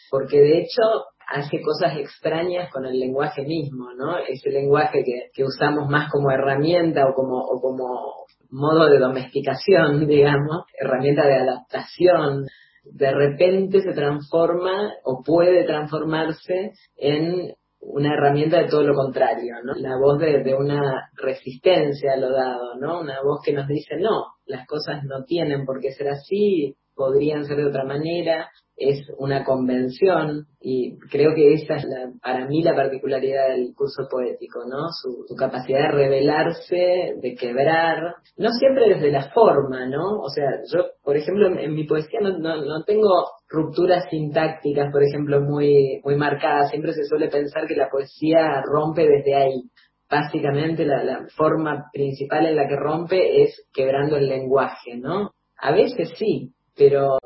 [0.10, 0.82] porque de hecho
[1.28, 4.18] hace cosas extrañas con el lenguaje mismo, ¿no?
[4.18, 10.08] Ese lenguaje que, que usamos más como herramienta o como, o como modo de domesticación,
[10.08, 12.46] digamos, herramienta de adaptación,
[12.92, 19.74] de repente se transforma o puede transformarse en una herramienta de todo lo contrario, ¿no?
[19.76, 23.02] La voz de, de, una resistencia a lo dado, ¿no?
[23.02, 27.46] Una voz que nos dice, no, las cosas no tienen por qué ser así, podrían
[27.46, 32.62] ser de otra manera, es una convención y creo que esa es la, para mí
[32.62, 34.90] la particularidad del curso poético, ¿no?
[34.92, 40.20] Su, capacidad de revelarse, de quebrar, no siempre desde la forma, ¿no?
[40.20, 45.42] O sea, yo, por ejemplo, en, mi poesía no, no, tengo rupturas sintácticas, por ejemplo,
[45.42, 49.64] muy, muy marcadas, siempre se suele pensar que la poesía rompe desde ahí.
[50.10, 55.32] Básicamente la, la forma principal en la que rompe es quebrando el lenguaje, ¿no?
[55.58, 57.18] A veces sí, pero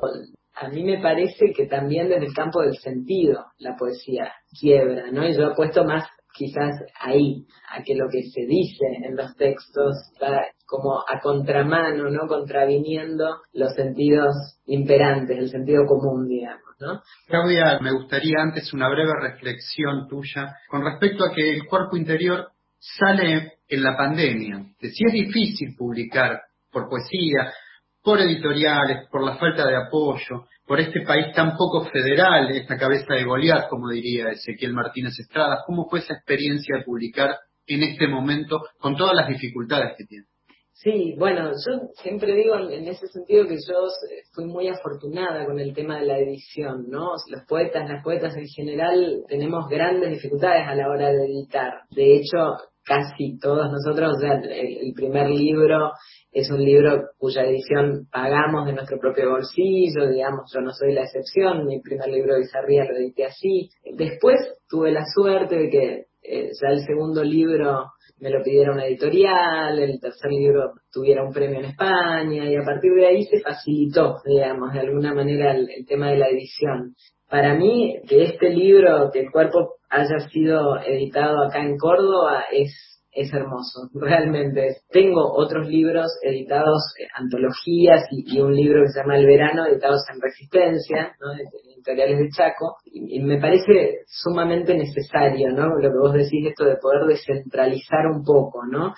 [0.60, 5.26] a mí me parece que también desde el campo del sentido la poesía quiebra, ¿no?
[5.26, 9.96] Y yo apuesto más quizás ahí, a que lo que se dice en los textos
[10.22, 12.28] va como a contramano, ¿no?
[12.28, 14.34] Contraviniendo los sentidos
[14.66, 17.00] imperantes, el sentido común, digamos, ¿no?
[17.26, 22.48] Claudia, me gustaría antes una breve reflexión tuya con respecto a que el cuerpo interior
[22.78, 24.58] sale en la pandemia.
[24.80, 27.52] De si es difícil publicar por poesía,
[28.02, 33.14] por editoriales, por la falta de apoyo, por este país tan poco federal, esta cabeza
[33.14, 35.62] de Goliat, como diría Ezequiel Martínez Estrada.
[35.66, 37.36] ¿Cómo fue esa experiencia de publicar
[37.66, 40.26] en este momento con todas las dificultades que tiene?
[40.72, 43.86] Sí, bueno, yo siempre digo en ese sentido que yo
[44.32, 47.10] fui muy afortunada con el tema de la edición, ¿no?
[47.28, 51.82] Los poetas, las poetas en general tenemos grandes dificultades a la hora de editar.
[51.90, 52.56] De hecho,
[52.90, 55.92] casi todos nosotros, o sea, el primer libro
[56.32, 61.02] es un libro cuya edición pagamos de nuestro propio bolsillo, digamos, yo no soy la
[61.02, 63.70] excepción, mi primer libro de Bizarría lo edité así.
[63.96, 68.86] Después tuve la suerte de que eh, ya el segundo libro me lo pidiera una
[68.86, 73.40] editorial, el tercer libro tuviera un premio en España y a partir de ahí se
[73.40, 76.94] facilitó, digamos, de alguna manera el, el tema de la edición.
[77.30, 82.89] Para mí, que este libro, que el cuerpo haya sido editado acá en Córdoba, es
[83.12, 84.76] es hermoso, realmente.
[84.90, 90.02] Tengo otros libros editados, eh, antologías y, un libro que se llama El Verano, editados
[90.12, 91.32] en Resistencia, ¿no?
[91.74, 95.76] editoriales de Chaco, y, me parece sumamente necesario, ¿no?
[95.76, 98.94] Lo que vos decís, esto de poder descentralizar un poco, ¿no?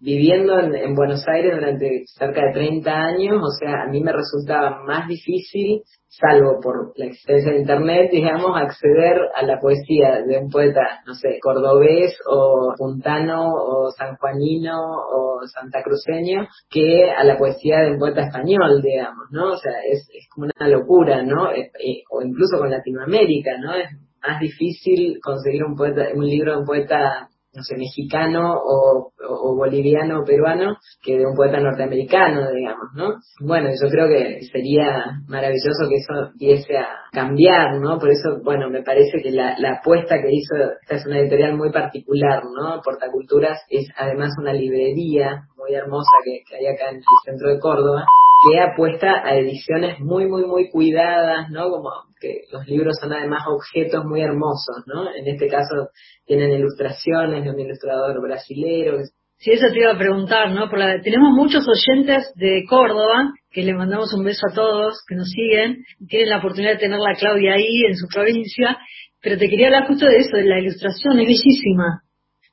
[0.00, 4.12] Viviendo en, en Buenos Aires durante cerca de 30 años, o sea, a mí me
[4.12, 10.38] resultaba más difícil salvo por la existencia de Internet, digamos, acceder a la poesía de
[10.38, 17.80] un poeta, no sé, cordobés o puntano o sanjuanino o santacruceño, que a la poesía
[17.80, 19.52] de un poeta español, digamos, ¿no?
[19.52, 21.52] O sea, es, es como una locura, ¿no?
[21.52, 21.70] Eh,
[22.10, 23.74] o incluso con Latinoamérica, ¿no?
[23.74, 23.90] Es
[24.26, 27.28] más difícil conseguir un poeta, un libro de un poeta
[27.58, 29.10] no sé, mexicano o,
[29.56, 33.14] boliviano o peruano que de un poeta norteamericano, digamos, ¿no?
[33.40, 37.98] Bueno, yo creo que sería maravilloso que eso empiece a cambiar, ¿no?
[37.98, 41.72] Por eso, bueno, me parece que la, apuesta que hizo, esta es una editorial muy
[41.72, 42.80] particular, ¿no?
[42.80, 47.58] Portaculturas es además una librería muy hermosa que, que hay acá en el centro de
[47.58, 48.06] Córdoba,
[48.46, 51.70] que apuesta a ediciones muy, muy, muy cuidadas, ¿no?
[51.70, 55.12] Como que los libros son además objetos muy hermosos, ¿no?
[55.14, 55.88] En este caso
[56.24, 58.98] tienen ilustraciones de un ilustrador brasilero,
[59.40, 60.68] Sí, eso te iba a preguntar, ¿no?
[60.68, 65.28] Por tenemos muchos oyentes de Córdoba, que le mandamos un beso a todos, que nos
[65.28, 68.76] siguen, tienen la oportunidad de tener la Claudia ahí, en su provincia,
[69.22, 72.02] pero te quería hablar justo de eso, de la ilustración, es bellísima.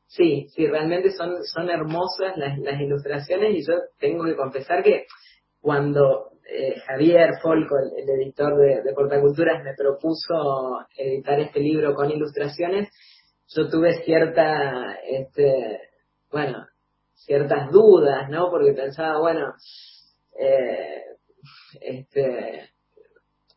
[0.05, 5.05] Sí, sí, realmente son, son hermosas las, las ilustraciones y yo tengo que confesar que
[5.65, 12.11] cuando eh, Javier Folco, el, editor de, de Portaculturas, me propuso editar este libro con
[12.11, 12.87] ilustraciones,
[13.47, 15.79] yo tuve cierta, este,
[16.31, 16.67] bueno,
[17.15, 18.51] ciertas dudas, ¿no?
[18.51, 19.55] Porque pensaba, bueno,
[20.39, 21.01] eh,
[21.81, 22.69] este,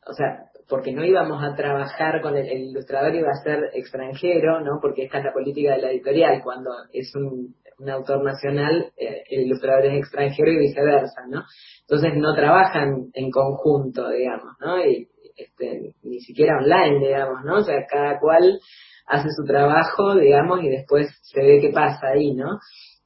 [0.06, 4.78] o sea, porque no íbamos a trabajar con el, ilustrador, iba a ser extranjero, ¿no?
[4.80, 7.54] Porque esta es la política de la editorial, cuando es un,
[7.86, 11.44] autor nacional, eh, el ilustrador es extranjero y viceversa, ¿no?
[11.82, 14.84] Entonces no trabajan en conjunto, digamos, ¿no?
[14.84, 17.56] Y este, ni siquiera online, digamos, ¿no?
[17.56, 18.58] O sea, cada cual
[19.06, 22.58] hace su trabajo, digamos, y después se ve qué pasa ahí, ¿no?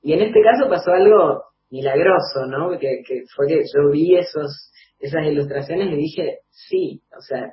[0.03, 2.79] Y en este caso pasó algo milagroso, ¿no?
[2.79, 7.53] Que, que fue que yo vi esos, esas ilustraciones y dije, sí, o sea,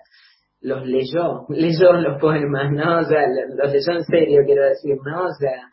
[0.61, 2.99] los leyó, leyó los poemas, ¿no?
[2.99, 3.21] O sea,
[3.55, 5.25] los leyó en serio, quiero decir, ¿no?
[5.25, 5.69] O sea,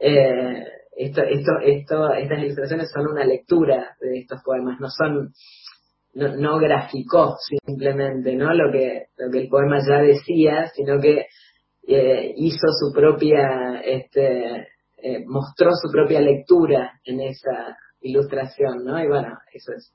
[0.00, 0.64] eh,
[0.96, 5.32] esto, esto, esto, estas ilustraciones son una lectura de estos poemas, no son,
[6.14, 8.52] no, no graficó simplemente, ¿no?
[8.54, 11.26] Lo que, lo que el poema ya decía, sino que
[11.88, 19.00] eh, hizo su propia, este, eh, mostró su propia lectura en esa ilustración, ¿no?
[19.02, 19.92] Y bueno, eso es.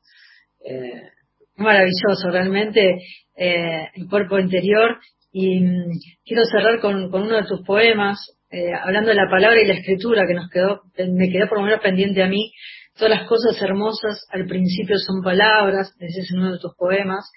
[0.64, 1.10] Eh,
[1.58, 2.98] Maravilloso, realmente,
[3.36, 5.00] el cuerpo interior.
[5.34, 5.92] Y mm,
[6.26, 8.38] quiero cerrar con, con, uno de tus poemas,
[8.84, 11.82] hablando de la palabra y la escritura, que nos quedó, me quedó por lo menos
[11.82, 12.52] pendiente a mí.
[12.96, 17.32] Todas las cosas hermosas al principio son palabras, ese es uno de tus poemas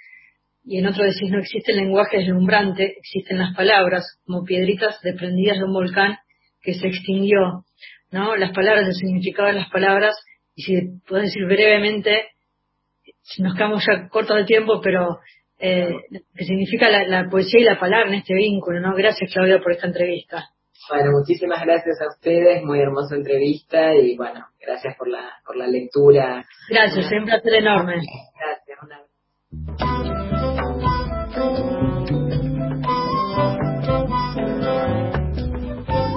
[0.64, 5.58] y en otro decís no existe el lenguaje deslumbrante, existen las palabras como piedritas desprendidas
[5.58, 6.16] de un volcán
[6.62, 7.64] que se extinguió,
[8.10, 8.34] ¿no?
[8.36, 10.14] Las palabras, el significado de las palabras,
[10.54, 12.28] y si puedo decir brevemente,
[13.20, 15.18] si nos quedamos ya cortos de tiempo, pero
[15.58, 15.94] eh,
[16.34, 18.94] que significa la, poesía y la palabra en este vínculo, ¿no?
[18.94, 20.48] Gracias Claudia por esta entrevista.
[20.90, 25.66] Bueno, muchísimas gracias a ustedes, muy hermosa entrevista y bueno, gracias por la, por la
[25.66, 26.44] lectura.
[26.68, 28.02] Gracias, es un placer enorme.
[28.38, 29.00] Gracias, una...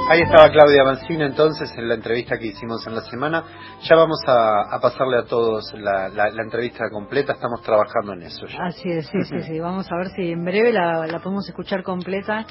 [0.09, 3.43] Ahí estaba Claudia Mancina entonces en la entrevista que hicimos en la semana.
[3.83, 8.47] Ya vamos a, pasarle a todos la, entrevista completa, estamos trabajando en eso.
[8.47, 8.67] Ya.
[8.67, 9.59] Así es, sí, sí, sí.
[9.59, 12.45] Vamos a ver si en breve la, podemos escuchar completa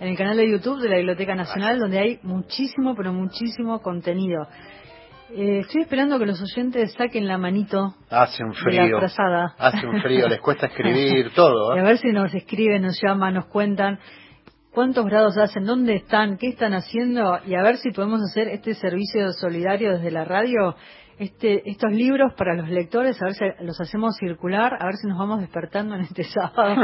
[0.00, 4.46] en el canal de YouTube de la Biblioteca Nacional, donde hay muchísimo, pero muchísimo contenido.
[5.30, 7.94] Eh, estoy esperando que los oyentes saquen la manito.
[8.08, 8.98] Hace un frío.
[9.58, 11.76] Hace un frío, les cuesta escribir todo.
[11.76, 11.80] ¿eh?
[11.80, 13.98] a ver si nos escriben, nos llaman, nos cuentan
[14.72, 18.74] cuántos grados hacen, dónde están, qué están haciendo y a ver si podemos hacer este
[18.74, 20.76] servicio solidario desde la radio,
[21.18, 25.08] este, estos libros para los lectores, a ver si los hacemos circular, a ver si
[25.08, 26.76] nos vamos despertando en este sábado.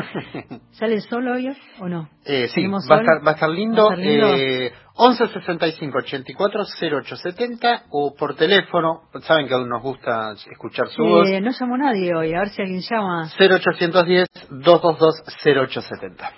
[0.72, 1.48] ¿Sale solo hoy
[1.80, 2.08] o no?
[2.24, 3.90] Eh, sí, va a, estar, va a, estar, lindo.
[3.96, 11.02] Eh, 11 65 84 0870 o por teléfono, saben que aún nos gusta escuchar su
[11.02, 11.28] voz.
[11.28, 13.28] No llamó nadie hoy, a ver si alguien llama.
[13.38, 16.30] 0810 222 0870.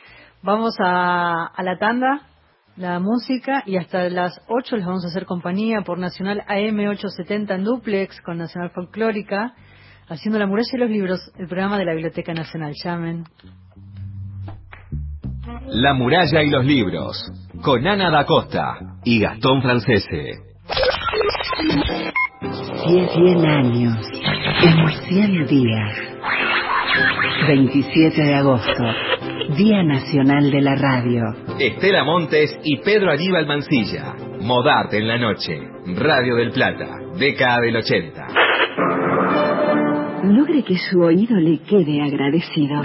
[0.42, 2.20] Vamos a, la tanda,
[2.77, 7.65] la música, y hasta las 8 les vamos a hacer compañía por Nacional AM870 en
[7.65, 9.55] Duplex con Nacional Folclórica,
[10.09, 12.73] haciendo la muralla y los libros, el programa de la Biblioteca Nacional.
[12.85, 13.25] Llamen.
[15.69, 17.17] La muralla y los libros,
[17.62, 20.43] con Ana da Costa y Gastón Francese.
[22.87, 23.97] 100 años,
[24.62, 25.99] en 100 días.
[27.49, 28.85] 27 de agosto.
[29.57, 31.45] Día Nacional de la Radio.
[31.59, 34.14] Estela Montes y Pedro Aníbal Mancilla.
[34.42, 35.59] Modarte en la noche.
[35.87, 36.99] Radio del Plata.
[37.19, 38.27] Década del 80.
[40.25, 42.83] Logre que su oído le quede agradecido.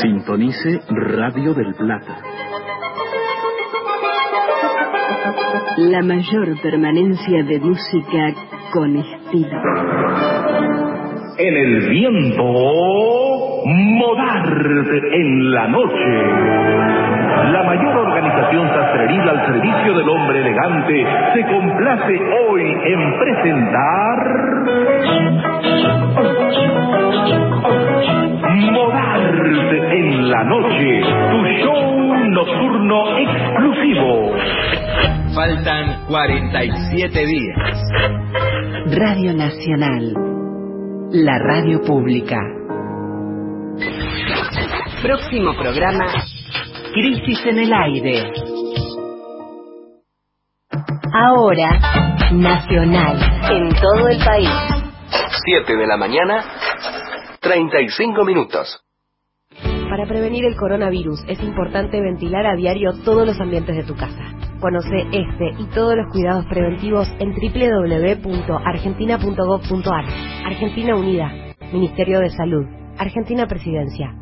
[0.00, 2.22] Sintonice Radio del Plata.
[5.78, 8.34] La mayor permanencia de música
[8.72, 9.60] con estilo
[11.40, 12.42] en el viento,
[13.66, 16.12] modarte en la noche.
[17.52, 24.18] La mayor organización sastreril al servicio del hombre elegante se complace hoy en presentar
[28.72, 34.32] Modarte en la noche, tu show nocturno exclusivo.
[35.34, 37.82] Faltan 47 días.
[38.96, 40.30] Radio Nacional
[41.12, 42.59] la radio pública.
[45.02, 46.12] Próximo programa,
[46.92, 48.30] Crisis en el Aire.
[51.14, 51.70] Ahora,
[52.32, 53.18] nacional,
[53.50, 54.50] en todo el país.
[55.42, 56.44] 7 de la mañana,
[57.40, 58.84] 35 minutos.
[59.88, 64.34] Para prevenir el coronavirus es importante ventilar a diario todos los ambientes de tu casa.
[64.60, 70.04] Conoce este y todos los cuidados preventivos en www.argentina.gov.ar.
[70.44, 71.32] Argentina Unida,
[71.72, 72.66] Ministerio de Salud,
[72.98, 74.14] Argentina Presidencia.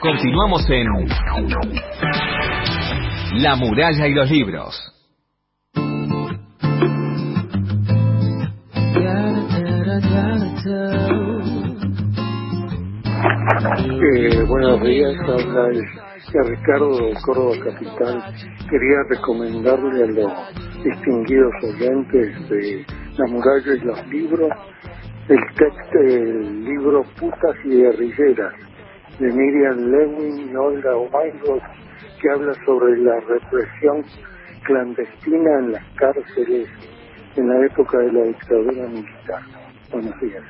[0.00, 0.88] Continuamos en
[3.34, 4.92] La muralla y los libros.
[14.04, 15.82] Eh, buenos días, habla el,
[16.46, 18.22] Ricardo de Córdoba Capital.
[18.68, 24.50] Quería recomendarle a los distinguidos oyentes de La muralla y los libros
[25.28, 28.52] el texto del libro Putas y Guerrilleras
[29.18, 31.81] de Miriam Lewin y Olga Weinroth
[32.22, 34.04] que habla sobre la represión
[34.62, 36.68] clandestina en las cárceles
[37.36, 39.42] en la época de la dictadura militar.
[39.90, 40.44] Buenos días.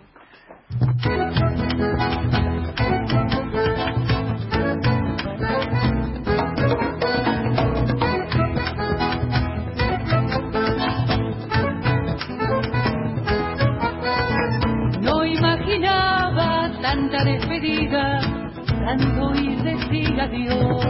[19.36, 20.86] Ir decir adiós.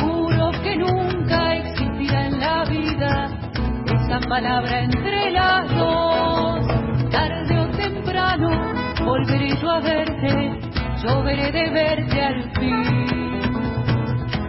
[0.00, 3.28] Juro que nunca existirá en la vida
[3.86, 7.10] esa palabra entre las dos.
[7.10, 8.48] Tarde o temprano
[9.04, 10.60] volveré yo a verte,
[11.02, 13.14] yo veré de verte al fin.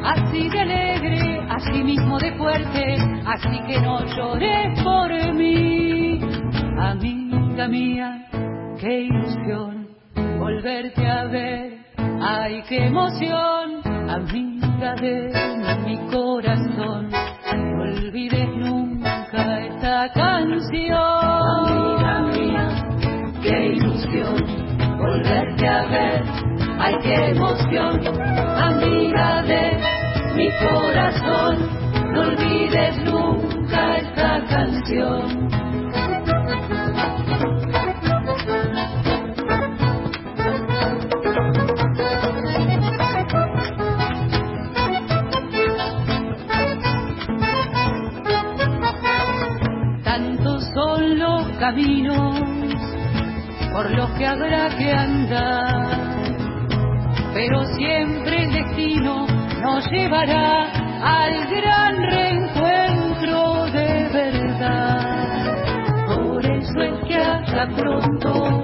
[0.03, 6.19] Así de alegre, así mismo de fuerte, así que no llores por mí.
[6.77, 8.27] Amiga mía,
[8.79, 9.87] qué ilusión
[10.39, 11.84] volverte a ver.
[12.27, 15.31] Ay, qué emoción, amiga de
[15.85, 17.11] mi corazón.
[17.11, 20.97] No olvides nunca esta canción.
[21.67, 22.67] Amiga mía,
[23.43, 24.37] qué ilusión
[24.97, 26.23] volverte a ver.
[26.79, 28.01] Ay, qué emoción,
[28.57, 29.79] amiga de
[30.35, 31.57] mi corazón.
[32.11, 35.45] No olvides nunca esta canción.
[51.65, 52.39] Caminos
[53.73, 56.15] por los que habrá que andar,
[57.33, 59.25] pero siempre el destino
[59.63, 60.67] nos llevará
[61.01, 65.55] al gran reencuentro de verdad.
[66.05, 68.63] Por eso es que hasta pronto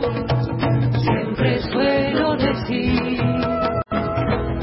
[1.01, 3.19] siempre suelo decir,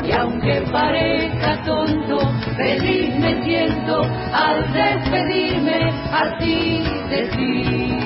[0.04, 2.18] y aunque parezca tonto,
[2.56, 4.00] feliz me siento
[4.32, 7.97] al despedirme así de ti.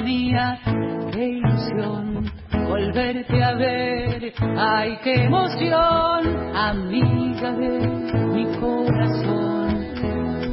[0.00, 0.58] Mía,
[1.12, 2.30] qué ilusión
[2.68, 7.78] volverte a ver, ay qué emoción, amiga de
[8.32, 9.94] mi corazón.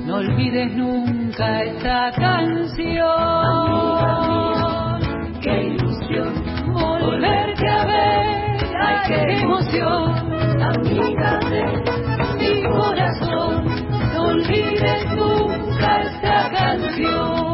[0.06, 3.00] No olvides nunca esta canción.
[5.42, 6.34] qué ilusión
[6.74, 11.64] volverte a ver, ay qué emoción, amiga de
[12.38, 13.66] mi corazón.
[14.14, 17.51] No olvides nunca esta canción.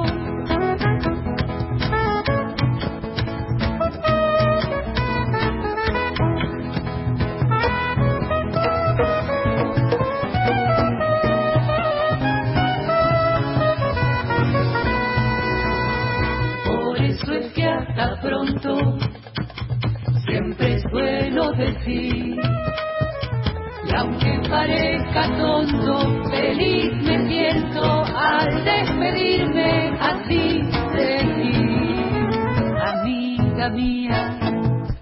[21.60, 22.36] Y
[23.96, 30.62] aunque parezca tonto, feliz me siento al despedirme así
[30.94, 31.96] de ti.
[32.86, 34.40] Amiga mía,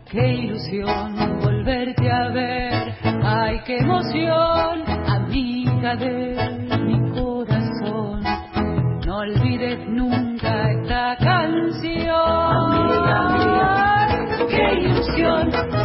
[0.10, 2.96] qué ilusión volverte a ver.
[3.22, 8.24] Ay, qué emoción, amiga de mi corazón.
[9.06, 12.16] No olvides nunca esta canción.
[12.72, 15.85] Amiga mía, qué ilusión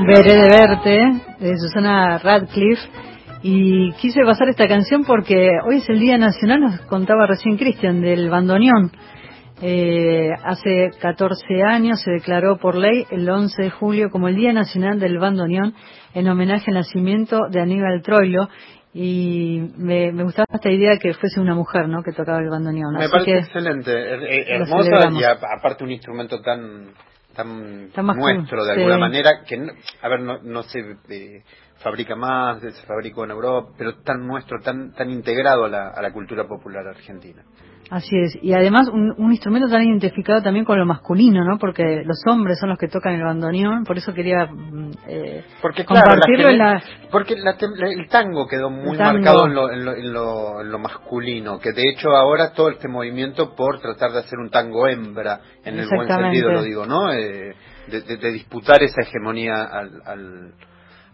[0.00, 0.04] de.
[0.06, 2.88] Veré de verte, Susana Radcliffe.
[3.42, 8.00] Y quise pasar esta canción porque hoy es el Día Nacional, nos contaba recién Cristian,
[8.00, 8.90] del bandoneón.
[9.60, 14.52] Eh, hace 14 años se declaró por ley el 11 de julio como el Día
[14.52, 15.74] Nacional del Bandoneón
[16.14, 18.48] en homenaje al nacimiento de Aníbal Troilo
[18.94, 22.02] y me, me gustaba esta idea que fuese una mujer ¿no?
[22.02, 22.94] que tocaba el bandoneón.
[22.94, 26.92] Me Así parece que excelente, her- hermosa y a- aparte un instrumento tan
[27.34, 28.78] tan, nuestro de sí.
[28.78, 29.72] alguna manera que no-
[30.02, 30.78] a ver no, no se
[31.08, 31.42] eh,
[31.82, 36.00] fabrica más, se fabricó en Europa, pero tan nuestro, tan tan integrado a la, a
[36.00, 37.42] la cultura popular argentina.
[37.90, 41.58] Así es, y además un, un instrumento tan identificado también con lo masculino, ¿no?
[41.58, 45.84] Porque los hombres son los que tocan el bandoneón, por eso quería mm, eh, Porque
[45.84, 46.82] claro, compartirlo en la...
[47.10, 49.12] porque la el tango quedó muy tango.
[49.20, 52.70] marcado en lo, en, lo, en, lo, en lo masculino, que de hecho ahora todo
[52.70, 56.86] este movimiento por tratar de hacer un tango hembra, en el buen sentido lo digo,
[56.86, 57.12] ¿no?
[57.12, 57.54] Eh,
[57.88, 60.52] de, de- de disputar esa hegemonía al, al,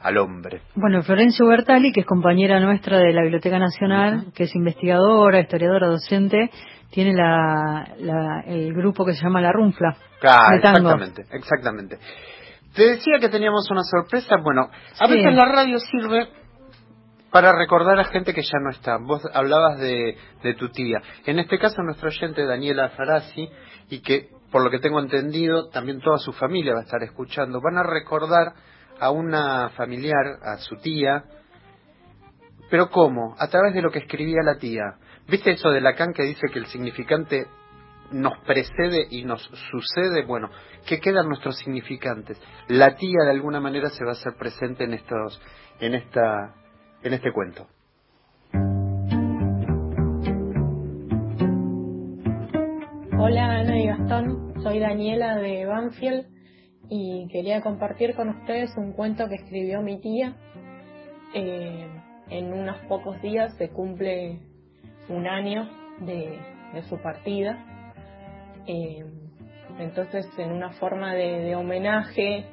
[0.03, 0.63] al hombre.
[0.75, 5.89] Bueno, Florencio Bertali, que es compañera nuestra de la Biblioteca Nacional, que es investigadora, historiadora,
[5.89, 6.51] docente,
[6.91, 9.97] tiene la, la- el grupo que se llama La Runfla.
[10.21, 11.99] Claro, exactamente, exactamente.
[12.75, 14.69] Te decía que teníamos una sorpresa, bueno,
[15.01, 15.13] a Sí.
[15.15, 16.29] veces la radio sirve
[17.31, 18.97] para recordar a gente que ya no está.
[18.99, 20.99] Vos hablabas de, de tu tía.
[21.27, 23.49] En este caso, nuestro oyente Daniela Farasi,
[23.89, 27.61] y que, por lo que tengo entendido, también toda su familia va a estar escuchando,
[27.61, 28.53] van a recordar
[29.01, 31.25] a una familiar, a su tía,
[32.71, 33.35] pero ¿cómo?
[33.39, 34.95] A través de lo que escribía la tía.
[35.27, 37.47] ¿Viste eso de Lacan que dice que el significante
[38.13, 40.25] nos precede y nos sucede?
[40.27, 40.51] Bueno,
[40.87, 42.41] ¿qué quedan nuestros significantes?
[42.69, 45.41] La tía de alguna manera se va a hacer presente en estos,
[45.81, 46.55] en esta,
[47.03, 47.67] en este cuento.
[53.19, 56.30] Hola Ana y Gastón, soy Daniela de Banfield
[56.91, 60.35] y quería compartir con ustedes un cuento que escribió mi tía.
[61.35, 61.87] Eh,
[62.29, 64.41] en unos pocos días se cumple
[65.09, 65.71] un año
[66.01, 66.39] de,
[66.89, 67.65] su partida.
[68.67, 69.05] Eh,
[69.79, 72.45] entonces, en una forma de, de homenaje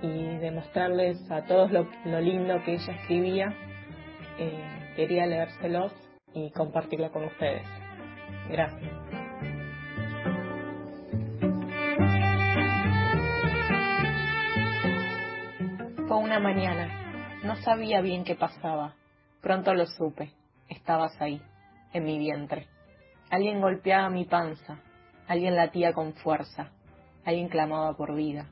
[0.00, 3.54] y de mostrarles a todos lo, lo lindo que ella escribía,
[4.38, 5.92] eh, quería leérselos
[6.32, 7.66] y compartirlo con ustedes.
[8.48, 9.17] Gracias.
[16.08, 16.88] Fue una mañana.
[17.44, 18.94] No sabía bien qué pasaba.
[19.42, 20.32] Pronto lo supe.
[20.70, 21.42] Estabas ahí,
[21.92, 22.66] en mi vientre.
[23.28, 24.80] Alguien golpeaba mi panza.
[25.26, 26.70] Alguien latía con fuerza.
[27.26, 28.46] Alguien clamaba por vida.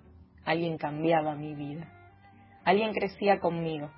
[0.45, 1.91] Alguien cambiaba mi vida.
[2.63, 3.91] Alguien crecía conmigo.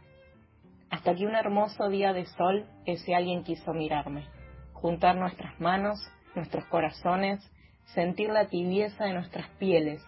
[0.88, 4.28] Hasta que un hermoso día de sol, ese alguien quiso mirarme.
[4.72, 5.98] Juntar nuestras manos,
[6.36, 7.40] nuestros corazones,
[7.86, 10.00] sentir la tibieza de nuestras pieles,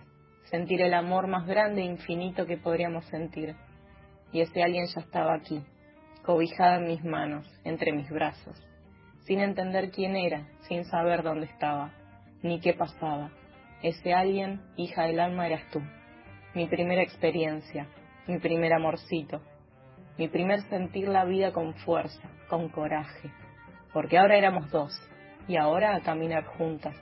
[0.51, 3.55] sentir el amor más grande e infinito que podríamos sentir.
[4.33, 5.65] Y ese alguien ya estaba aquí,
[6.25, 8.57] cobijada en mis manos, entre mis brazos,
[9.27, 11.93] sin entender quién era, sin saber dónde estaba,
[12.43, 13.31] ni qué pasaba.
[13.83, 15.81] Ese alguien, hija del alma, eras tú.
[16.55, 17.87] Mi primera experiencia,
[18.27, 19.41] mi primer amorcito,
[20.19, 23.31] mi primer sentir la vida con fuerza, con coraje.
[23.93, 24.93] Porque ahora éramos dos,
[25.49, 26.95] y ahora a caminar juntas,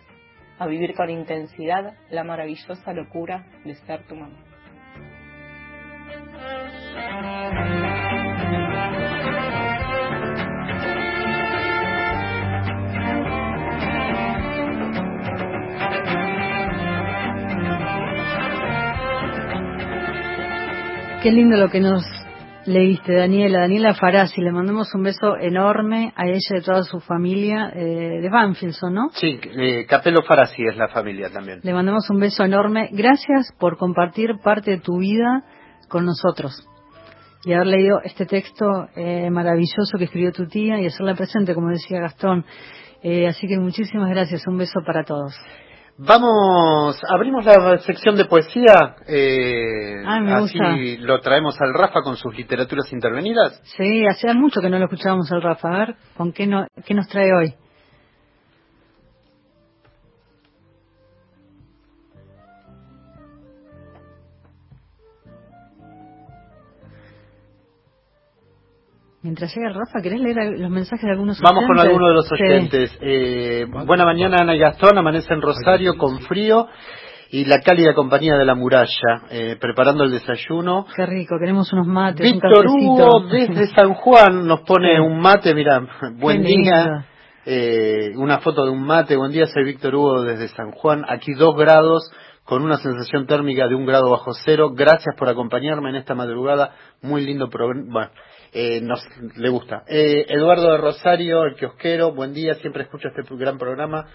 [0.58, 4.44] a vivir con intensidad la maravillosa locura de ser tu mamá.
[21.22, 22.17] Qué lindo lo que nos
[22.66, 23.60] leíste, Daniela.
[23.60, 28.20] Daniela Farasi, le mandamos un beso enorme a ella y a toda su familia eh,
[28.20, 29.10] de Banfield, ¿son, ¿no?
[29.12, 31.60] Sí, eh, Capello Farasi es la familia también.
[31.62, 32.88] Le mandamos un beso enorme.
[32.92, 35.44] Gracias por compartir parte de tu vida
[35.88, 36.68] con nosotros
[37.44, 41.68] y haber leído este texto eh, maravilloso que escribió tu tía y hacerla presente, como
[41.68, 42.44] decía Gastón.
[43.02, 44.46] Eh, así que muchísimas gracias.
[44.46, 45.34] Un beso para todos.
[46.00, 48.94] Vamos, abrimos la sección de poesía.
[49.08, 50.76] Eh, me así gusta.
[51.00, 53.60] lo traemos al Rafa con sus literaturas intervenidas.
[53.76, 55.68] Sí, hacía mucho que no lo escuchábamos al Rafa.
[55.68, 57.54] A ver, ¿con qué, no, qué nos trae hoy?
[69.22, 71.86] Mientras llega Rafa, ¿querés leer los mensajes de algunos Vamos con oyentes?
[71.86, 72.34] algunos de los Sí.
[72.44, 72.98] oyentes.
[73.00, 74.96] Eh, buena mañana, Ana y Gastón.
[74.96, 76.68] Amanece en Rosario con frío
[77.30, 80.86] y la cálida compañía de la muralla, eh, preparando el desayuno.
[80.94, 82.92] Qué rico, queremos unos mates, un Víctor cafecito.
[83.06, 85.00] Hugo desde San Juan nos pone Sí.
[85.02, 85.80] un mate, mira,
[86.18, 87.04] buen Qué día.
[87.44, 91.32] Eh, una foto de un mate, buen día, soy Víctor Hugo desde San Juan, aquí
[91.34, 92.08] dos grados,
[92.44, 94.70] con una sensación térmica de un grado bajo cero.
[94.74, 97.84] Gracias por acompañarme en esta madrugada, muy lindo programa.
[97.90, 98.10] Bueno,
[98.52, 99.00] eh, nos,
[99.36, 99.82] le gusta.
[99.86, 104.06] Eh, Eduardo de Rosario, el kiosquero, buen día, siempre escucho este gran programa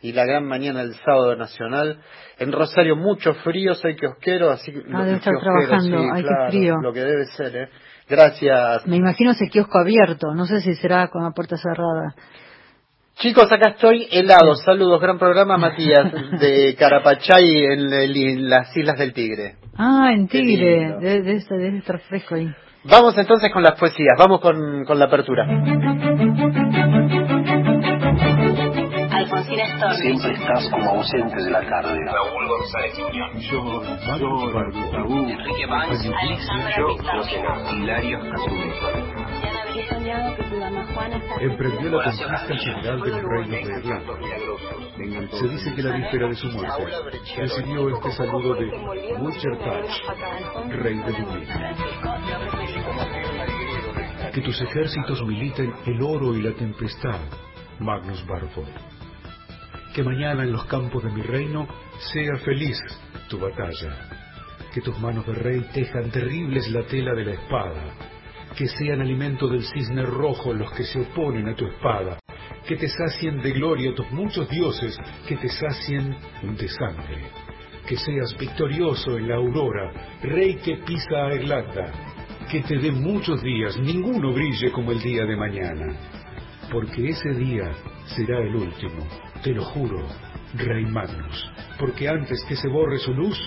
[0.00, 2.00] y la gran mañana del sábado nacional.
[2.38, 4.82] En Rosario mucho frío, soy kiosquero, así que...
[4.92, 5.98] Ah, debe estar trabajando.
[5.98, 6.74] sí, Ay, qué claro, frío.
[6.82, 7.68] Lo que debe ser, ¿eh?
[8.08, 8.86] Gracias.
[8.86, 12.14] Me imagino ese kiosco abierto, no sé si será con la puerta cerrada.
[13.16, 14.54] Chicos, acá estoy helado.
[14.54, 19.56] Saludos, gran programa, Matías, de Carapachay en, las Islas del Tigre.
[19.76, 22.50] Ah, en Tigre, debe, debe estar fresco ahí.
[22.84, 25.44] Vamos entonces con las poesías, vamos con, con la apertura.
[29.10, 29.96] Alfonsina Storni.
[29.96, 31.98] Siempre estás como ausente de la tarde.
[32.06, 33.50] Raúl González Muñoz.
[33.50, 33.82] Yo,
[34.18, 34.60] yo,
[35.28, 36.10] Enrique Banks.
[36.22, 36.96] Alexandra yo,
[37.42, 37.72] nada.
[37.74, 38.18] Hilario.
[41.40, 44.12] Emprendió la conquista general de los reinos de Irlanda.
[45.00, 46.84] Se dice que la víspera de su muerte
[47.38, 49.92] recibió este saludo de Touch,
[50.68, 51.48] rey de Dublín.
[54.34, 57.18] Que tus ejércitos militen el oro y la tempestad,
[57.78, 58.68] Magnus Barford.
[59.94, 61.66] Que mañana en los campos de mi reino
[62.12, 62.78] sea feliz
[63.30, 63.96] tu batalla.
[64.74, 67.94] Que tus manos de rey tejan terribles la tela de la espada.
[68.54, 72.18] Que sean alimento del cisne rojo los que se oponen a tu espada.
[72.66, 74.96] Que te sacien de gloria tus muchos dioses,
[75.26, 76.16] que te sacien
[76.56, 77.30] de sangre.
[77.86, 79.92] Que seas victorioso en la aurora,
[80.22, 81.92] rey que pisa a Irlanda.
[82.50, 85.96] Que te dé muchos días, ninguno brille como el día de mañana.
[86.70, 87.72] Porque ese día
[88.16, 89.06] será el último,
[89.42, 90.06] te lo juro,
[90.54, 91.50] Rey Magnus.
[91.78, 93.38] Porque antes que se borre su luz,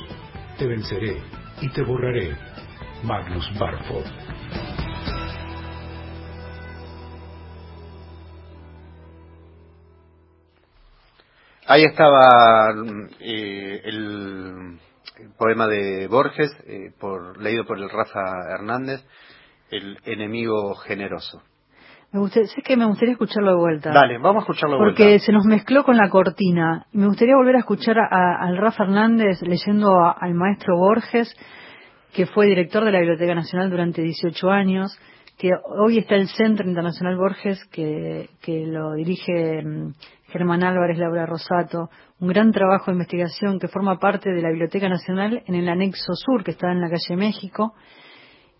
[0.57, 1.17] te venceré
[1.61, 2.35] y te borraré,
[3.03, 4.82] Magnus Barford.
[11.73, 12.71] Ahí estaba
[13.19, 14.77] eh, el,
[15.39, 18.21] poema de Borges, eh, por, leído por el Rafa
[18.53, 19.03] Hernández,
[19.71, 21.41] El enemigo generoso.
[22.11, 23.89] Me gustaría, sé que me gustaría escucharlo de vuelta.
[23.91, 25.25] Dale, vamos a escucharlo de Porque vuelta.
[25.25, 26.85] se nos mezcló con la cortina.
[26.91, 31.35] Me gustaría volver a escuchar a- al Rafa Hernández leyendo a- al maestro Borges,
[32.13, 34.95] que fue director de la Biblioteca Nacional durante 18 años,
[35.39, 35.49] que
[35.83, 39.93] hoy está el Centro Internacional Borges, que, que lo dirige mm,
[40.33, 44.89] Germán Álvarez, Laura Rosato, un gran trabajo de investigación que forma parte de la Biblioteca
[44.89, 47.75] Nacional en el anexo sur, que está en la calle México,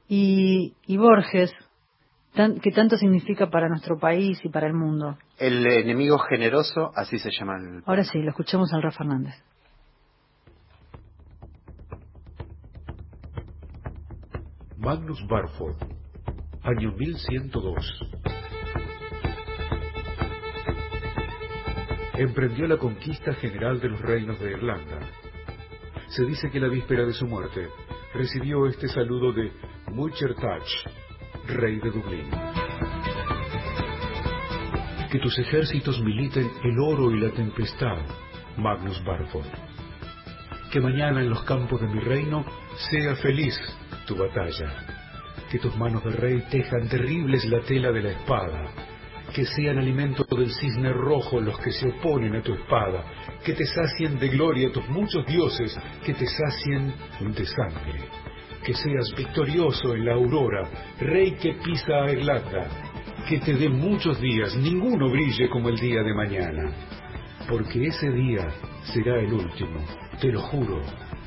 [0.08, 1.52] y, y Borges,
[2.36, 5.18] tan- que tanto significa para nuestro país y para el mundo.
[5.40, 7.82] El enemigo generoso, así se llama el...
[7.88, 9.34] Ahora sí, lo escuchamos al Rafa Hernández.
[14.78, 15.78] Magnus Barford,
[16.64, 18.43] año 1102.
[22.16, 24.99] Emprendió la conquista general de los reinos de Irlanda.
[26.09, 27.68] Se dice que la víspera de su muerte
[28.14, 29.51] recibió este saludo de
[29.88, 32.30] Touch, rey de Dublín.
[35.11, 37.97] Que tus ejércitos militen el oro y la tempestad,
[38.57, 39.47] Magnus Barford.
[40.72, 42.45] Que mañana en los campos de mi reino
[42.91, 43.59] sea feliz
[44.05, 44.86] tu batalla.
[45.49, 48.93] Que tus manos de rey tejan terribles la tela de la espada.
[49.34, 53.04] Que sean alimento del cisne rojo los que se oponen a tu espada.
[53.44, 58.00] Que te sacien de gloria tus muchos dioses, que te sacien de sangre.
[58.64, 60.70] Que seas victorioso en la aurora,
[61.00, 62.68] rey que pisa a Irlanda.
[63.28, 66.72] Que te dé muchos días, ninguno brille como el día de mañana.
[67.50, 68.48] Porque ese día
[68.94, 69.84] será el último,
[70.22, 70.82] te lo juro,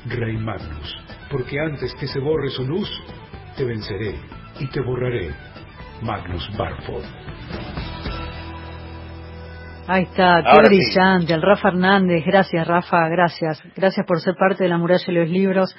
[0.05, 0.97] Rey Magnus.
[1.29, 2.89] Porque antes que se borre su luz,
[3.55, 4.15] te venceré
[4.59, 5.31] y te borraré,
[6.01, 7.05] Magnus Barford.
[9.87, 10.75] Ahí está, qué Ahora sí.
[10.75, 15.13] brillante, el Rafa Hernández, gracias Rafa, gracias, gracias por ser parte de la muralla de
[15.13, 15.73] los libros,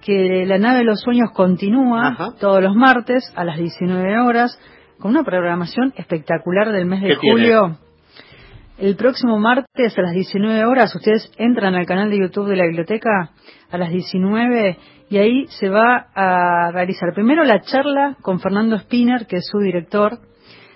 [0.01, 2.33] que La nave de los sueños continúa Ajá.
[2.39, 4.57] todos los martes a las 19 horas
[4.99, 7.61] con una programación espectacular del mes de ¿Qué julio.
[7.61, 7.77] tiene?
[8.77, 12.65] El próximo martes a las 19 horas ustedes entran al canal de YouTube de la
[12.65, 13.31] biblioteca
[13.71, 14.77] a las 19
[15.09, 19.59] y ahí se va a realizar primero la charla con Fernando Spinner, que es su
[19.59, 20.19] director.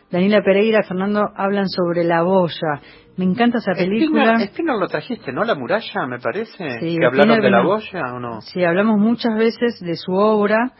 [0.09, 2.81] Daniela Pereira Fernando hablan sobre La Boya.
[3.17, 4.33] Me encanta esa película.
[4.35, 5.43] Spinner, Spinner lo trajiste, ¿no?
[5.43, 6.69] La muralla, me parece.
[6.79, 8.41] Sí, que hablaron Spinner de la boya o no.
[8.41, 10.71] Sí, hablamos muchas veces de su obra,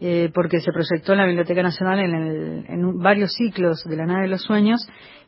[0.00, 3.96] eh, porque se proyectó en la Biblioteca Nacional en, el- en un- varios ciclos de
[3.96, 4.80] La nave de los sueños,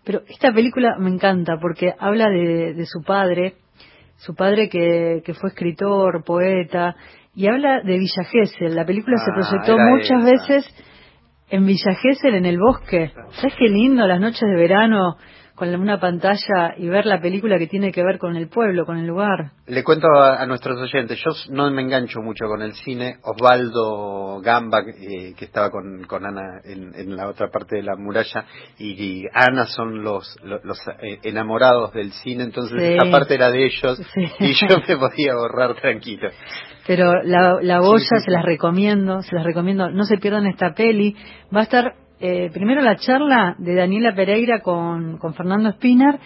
[0.04, 3.54] pero esta película me encanta porque habla de, de su padre,
[4.16, 6.96] su padre que, que fue escritor, poeta,
[7.38, 8.74] y habla de Villa Gesell.
[8.74, 10.30] La película se Ah, proyectó muchas esa.
[10.32, 10.84] veces
[11.50, 13.12] en Villa Gesell, en el bosque.
[13.30, 15.16] ¿Sabes qué lindo las noches de verano
[15.58, 18.96] con una pantalla y ver la película que tiene que ver con el pueblo, con
[18.96, 19.50] el lugar?
[19.66, 23.16] Le cuento a, a nuestros oyentes, yo no me engancho mucho con el cine.
[23.24, 27.96] Osvaldo Gamba, eh, que estaba con, con Ana en, en la otra parte de la
[27.96, 28.44] muralla,
[28.78, 32.94] y, y Ana son los, los, los, eh, enamorados del cine, entonces Sí.
[32.94, 34.24] esa parte era de ellos Sí.
[34.38, 36.28] y yo me podía ahorrar tranquilo.
[36.86, 39.90] Pero la, la Boya Sí, se las recomiendo, se las recomiendo.
[39.90, 41.14] No se pierdan esta peli.
[41.54, 46.18] Va a estar eh, primero la charla de Daniela Pereira con, con Fernando Spinner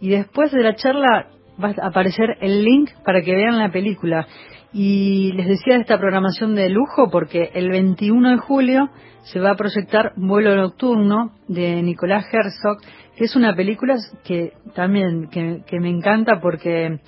[0.00, 1.28] y después de la charla
[1.62, 4.26] va a aparecer el link para que vean la película.
[4.72, 8.90] Y les decía de esta programación de lujo porque el 21 de julio
[9.22, 12.78] se va a proyectar Vuelo Nocturno de Nicolás Herzog,
[13.16, 17.00] que es una película que también que, que me encanta porque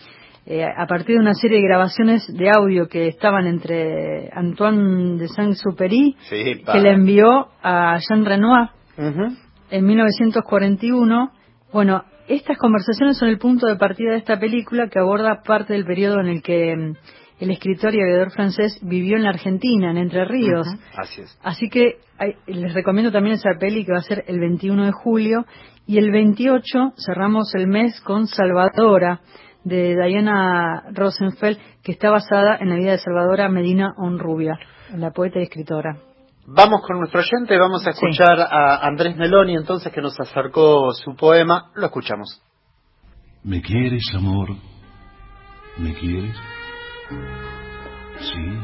[0.53, 5.29] eh, a partir de una serie de grabaciones de audio que estaban entre Antoine de
[5.29, 9.37] Saint-Exupéry, Sí, que le envió a Jean Renoir Ujú.
[9.71, 11.31] en 1941.
[11.73, 15.85] Bueno, estas conversaciones son el punto de partida de esta película que aborda parte del
[15.85, 16.95] periodo en el que mm,
[17.41, 20.67] el escritor y aviador francés vivió en la Argentina, en Entre Ríos.
[20.97, 21.39] Así es.
[21.43, 24.93] Así que hay- les recomiendo también esa peli que va a ser el 21 de
[24.93, 25.47] julio
[25.87, 29.21] y el 28 cerramos el mes con Salvadora
[29.65, 34.59] de Diana Rosenfeld que está basada en la vida de Salvadora Medina Onrubia,
[34.95, 35.97] la poeta y escritora.
[36.47, 37.99] Vamos con nuestro oyente, vamos a Sí.
[38.07, 42.43] escuchar a Andrés Meloni entonces que nos acercó su poema, lo escuchamos.
[43.45, 44.49] ¿Me quieres, amor?
[45.79, 46.37] ¿Me quieres?
[48.19, 48.59] Sí,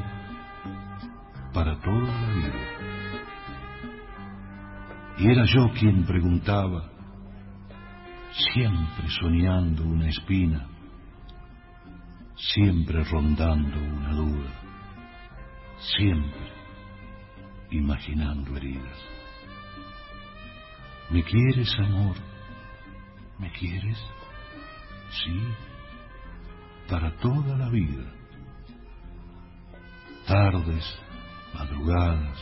[1.55, 2.55] para toda la vida.
[5.19, 6.91] Y era yo quien preguntaba,
[8.53, 10.67] siempre soñando una espina,
[12.37, 14.51] siempre rondando una duda,
[15.97, 16.53] siempre
[17.71, 18.99] imaginando heridas.
[21.11, 22.17] ¿Me quieres, amor?
[23.39, 23.99] ¿Me quieres?
[25.11, 25.41] Sí,
[26.89, 28.13] para toda la vida.
[30.27, 30.99] Tardes,
[31.55, 32.39] madrugadas,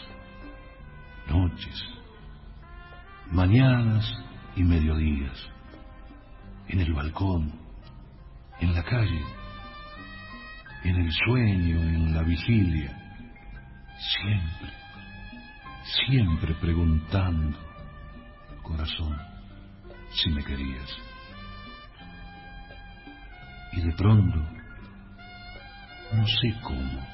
[1.28, 1.84] noches,
[3.30, 4.10] mañanas
[4.56, 5.38] y mediodías,
[6.68, 7.52] en el balcón,
[8.60, 9.22] en la calle,
[10.84, 12.94] en el sueño, en la vigilia,
[14.22, 14.70] siempre,
[16.06, 17.58] siempre preguntando,
[18.62, 19.18] corazón,
[20.12, 20.88] si me querías.
[23.72, 24.38] Y de pronto,
[26.12, 27.06] no sé cómo,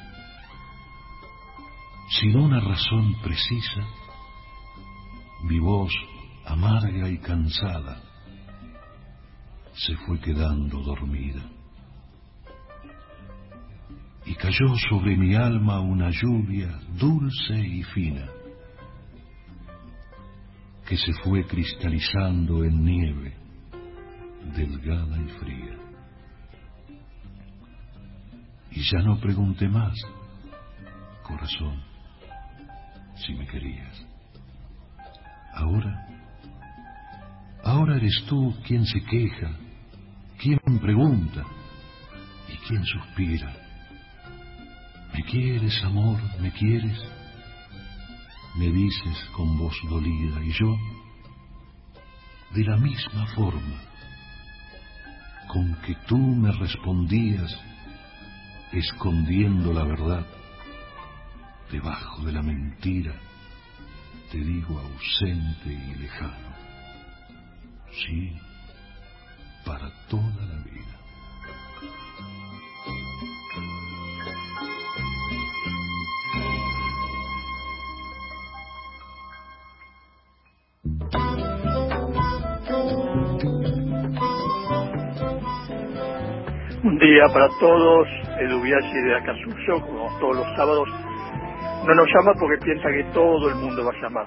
[2.20, 3.86] sin una razón precisa,
[5.44, 5.92] mi voz
[6.44, 8.02] amarga y cansada
[9.74, 11.59] se fue quedando dormida.
[14.31, 18.28] Y cayó sobre mi alma una lluvia dulce y fina
[20.87, 23.37] que se fue cristalizando en nieve
[24.55, 25.76] delgada y fría.
[28.70, 29.99] Y ya no pregunté más,
[31.24, 31.83] corazón,
[33.16, 34.07] si me querías.
[35.55, 36.07] Ahora,
[37.64, 39.51] ahora eres tú quien se queja,
[40.39, 41.45] quien pregunta
[42.49, 43.69] y quien suspira.
[45.20, 46.18] ¿Me quieres, amor?
[46.40, 46.98] ¿Me quieres?
[48.56, 50.78] Me dices con voz dolida y yo,
[52.54, 53.82] de la misma forma
[55.46, 57.54] con que tú me respondías,
[58.72, 60.26] escondiendo la verdad,
[61.70, 63.12] debajo de la mentira,
[64.32, 66.54] te digo ausente y lejano.
[67.92, 68.32] Sí,
[69.66, 70.59] para toda la
[87.01, 88.07] día para todos,
[88.40, 90.86] Edu Biaggi de Acasuso, como todos los sábados,
[91.86, 94.26] no nos llama porque piensa que todo el mundo va a llamar.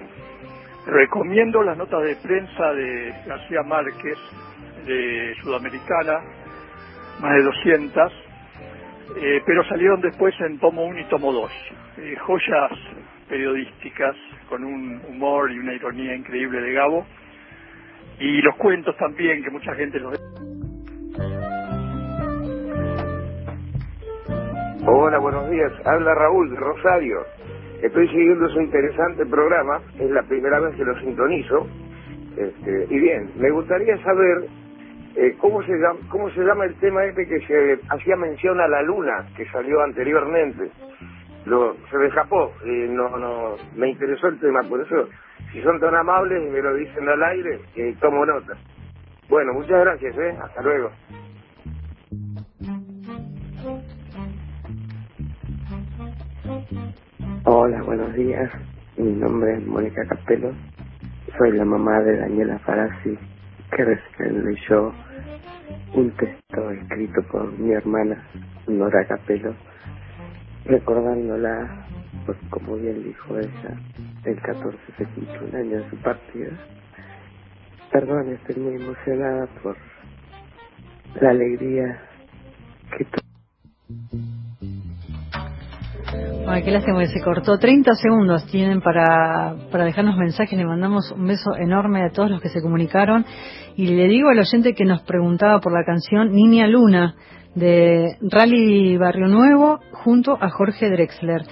[0.88, 4.18] Recomiendo las notas de prensa de García Márquez,
[4.88, 6.20] de Sudamericana,
[7.22, 8.14] más de 200,
[9.18, 11.52] eh, pero salieron después en tomo 1 y tomo 2.
[11.98, 12.72] Eh, joyas
[13.30, 14.16] periodísticas
[14.50, 17.06] con un humor y una ironía increíble de Gabo.
[18.20, 20.18] Y los cuentos también, que mucha gente los...
[24.86, 25.72] Hola, buenos días.
[25.86, 27.26] Habla Raúl de Rosario.
[27.82, 29.80] Estoy siguiendo su interesante programa.
[29.98, 31.68] Es la primera vez que lo sintonizo.
[32.36, 34.46] Este, y bien, me gustaría saber
[35.16, 38.68] eh, cómo se llama cómo se llama el tema este que se hacía mención a
[38.68, 40.70] la luna que salió anteriormente.
[41.46, 42.52] Lo, se me escapó.
[42.66, 44.64] y no, no, me interesó el tema.
[44.68, 45.08] Por eso,
[45.54, 48.54] si son tan amables y me lo dicen al aire, eh, tomo nota.
[49.30, 50.18] Bueno, muchas gracias.
[50.18, 50.38] ¿eh?
[50.44, 50.92] Hasta luego.
[57.46, 58.52] Hola, buenos días.
[58.98, 60.54] Mi nombre es Mónica Capelo.
[61.38, 63.18] Soy la mamá de Daniela Farasi,
[63.76, 64.94] que recién leyó
[65.96, 68.24] un texto escrito por mi hermana
[68.68, 69.56] Nora Capelo,
[70.66, 71.88] recordándola,
[72.26, 73.80] pues como bien dijo ella,
[74.26, 76.52] el 14 se cumple un año de su partida.
[77.92, 79.78] Perdón, estoy muy emocionada por
[81.22, 82.02] la alegría
[82.98, 83.06] que
[86.46, 87.58] Ay, qué lástima que se cortó.
[87.58, 90.58] 30 segundos tienen para, para dejarnos mensajes.
[90.58, 93.26] Le mandamos un beso enorme a todos los que se comunicaron.
[93.78, 97.16] Y le digo al oyente que nos preguntaba por la canción Niña Luna
[97.56, 101.44] de Rally Barrio Nuevo junto a Jorge Drexler.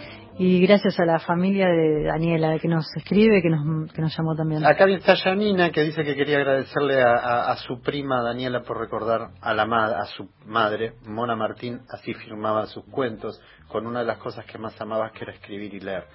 [0.44, 4.36] Y gracias a la familia de Daniela que nos escribe, que nos, que nos llamó
[4.36, 4.66] también.
[4.66, 8.80] Acá está Janina que dice que quería agradecerle a, a, a su prima Daniela por
[8.80, 14.06] recordar a, la a su madre, Mona Martín, así firmaba sus cuentos, con una de
[14.06, 16.06] las cosas que más amaba que era escribir y leer.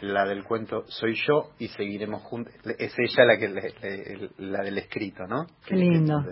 [0.00, 2.52] La del cuento soy yo y seguiremos juntos.
[2.78, 5.46] Es ella la que le, le, la del escrito, ¿no?
[5.64, 6.24] Qué lindo.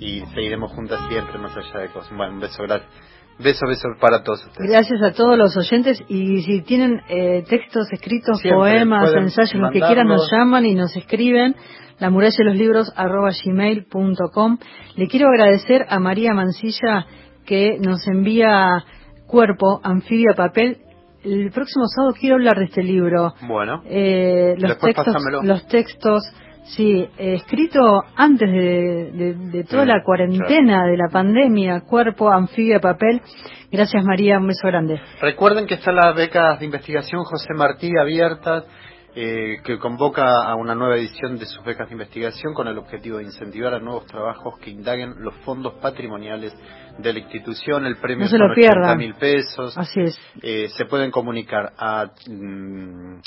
[0.00, 2.16] Y seguiremos juntas siempre más allá de cosas.
[2.16, 2.90] Bueno, un beso gracias.
[3.38, 4.70] Beso, beso para todos ustedes.
[4.70, 9.70] Gracias a todos los oyentes y si tienen eh, textos escritos, Siempre poemas, ensayos, lo
[9.70, 11.56] que quieran, nos llaman y nos escriben.
[11.98, 14.58] La muralla de los libros arroba gmail.com.
[14.96, 17.06] Le quiero agradecer a María Mancilla
[17.46, 18.84] que nos envía
[19.26, 20.78] cuerpo, anfibia, papel.
[21.24, 23.34] El próximo sábado quiero hablar de este libro.
[23.46, 23.82] Bueno.
[23.86, 26.22] Eh, los textos, los textos,
[26.64, 32.80] sí, eh, escrito antes de, de- de toda la cuarentena, de la pandemia, cuerpo, anfibia,
[32.80, 33.20] papel.
[33.70, 35.00] Gracias María, un beso grande.
[35.20, 38.64] Recuerden que están las becas de investigación José Martí abiertas,
[39.14, 43.18] eh, que convoca a una nueva edición de sus becas de investigación con el objetivo
[43.18, 46.54] de incentivar a nuevos trabajos que indaguen los fondos patrimoniales
[46.98, 47.84] de la institución.
[47.84, 49.76] El premio No se lo mil pesos.
[49.76, 50.18] Así es.
[50.42, 53.20] Eh, se pueden comunicar a mm,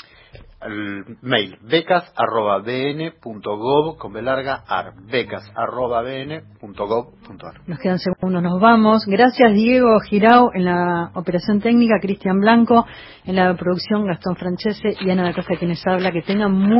[0.60, 7.60] al mail becas arroba bn gov con B larga ar becas arroba bn gov ar.
[7.66, 9.04] Nos quedan segundos, nos vamos.
[9.06, 12.86] Gracias Diego Girao en la operación técnica, Cristian Blanco
[13.24, 16.10] en la producción, Gastón Francese y Ana da Costa quienes habla.
[16.10, 16.74] Que tengan muy